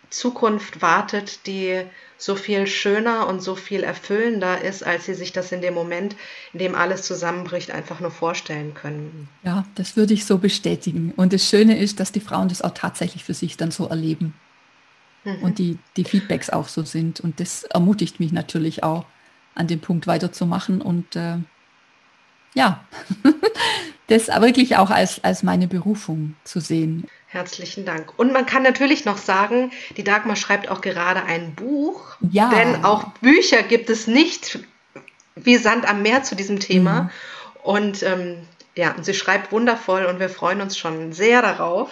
[0.09, 1.83] Zukunft wartet, die
[2.17, 6.15] so viel schöner und so viel erfüllender ist, als sie sich das in dem Moment,
[6.53, 9.29] in dem alles zusammenbricht, einfach nur vorstellen können.
[9.43, 11.13] Ja, das würde ich so bestätigen.
[11.15, 14.33] Und das Schöne ist, dass die Frauen das auch tatsächlich für sich dann so erleben.
[15.23, 15.43] Mhm.
[15.43, 17.19] Und die, die Feedbacks auch so sind.
[17.19, 19.05] Und das ermutigt mich natürlich auch,
[19.53, 20.81] an dem Punkt weiterzumachen.
[20.81, 21.37] Und äh,
[22.53, 22.85] ja,
[24.07, 27.07] das wirklich auch als, als meine Berufung zu sehen.
[27.29, 28.13] Herzlichen Dank.
[28.17, 32.49] Und man kann natürlich noch sagen, die Dagmar schreibt auch gerade ein Buch, ja.
[32.49, 34.59] denn auch Bücher gibt es nicht
[35.35, 37.03] wie Sand am Meer zu diesem Thema.
[37.03, 37.09] Mhm.
[37.63, 41.89] Und ähm, ja, sie schreibt wundervoll und wir freuen uns schon sehr darauf.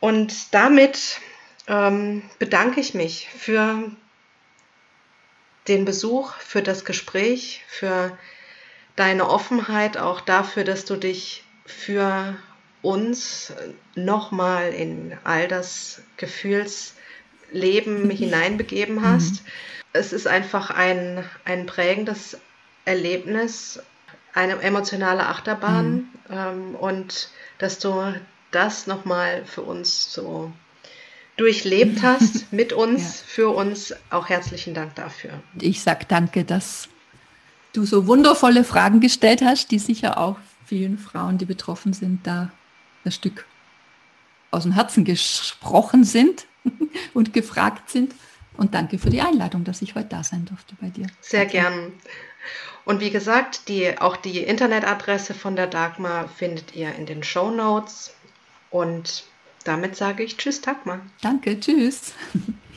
[0.00, 1.20] Und damit
[1.66, 3.90] ähm, bedanke ich mich für
[5.66, 8.18] den Besuch, für das Gespräch, für
[8.96, 12.36] deine Offenheit, auch dafür, dass du dich für
[12.82, 13.52] uns
[13.94, 18.10] nochmal in all das Gefühlsleben mhm.
[18.10, 19.42] hineinbegeben hast.
[19.42, 19.48] Mhm.
[19.92, 22.38] Es ist einfach ein, ein prägendes
[22.84, 23.80] Erlebnis,
[24.34, 26.08] eine emotionale Achterbahn mhm.
[26.30, 28.14] ähm, und dass du
[28.52, 30.52] das nochmal für uns so
[31.36, 33.26] durchlebt hast, mit uns, ja.
[33.26, 33.94] für uns.
[34.10, 35.32] Auch herzlichen Dank dafür.
[35.60, 36.88] Ich sage danke, dass
[37.72, 42.50] du so wundervolle Fragen gestellt hast, die sicher auch vielen Frauen, die betroffen sind, da
[43.04, 43.46] ein Stück
[44.50, 46.46] aus dem Herzen gesprochen sind
[47.14, 48.14] und gefragt sind.
[48.56, 51.06] Und danke für die Einladung, dass ich heute da sein durfte bei dir.
[51.20, 51.52] Sehr okay.
[51.52, 51.92] gern.
[52.84, 57.50] Und wie gesagt, die, auch die Internetadresse von der Dagmar findet ihr in den Show
[57.50, 58.14] Notes.
[58.70, 59.24] Und
[59.64, 61.00] damit sage ich Tschüss, Dagmar.
[61.22, 62.12] Danke, tschüss.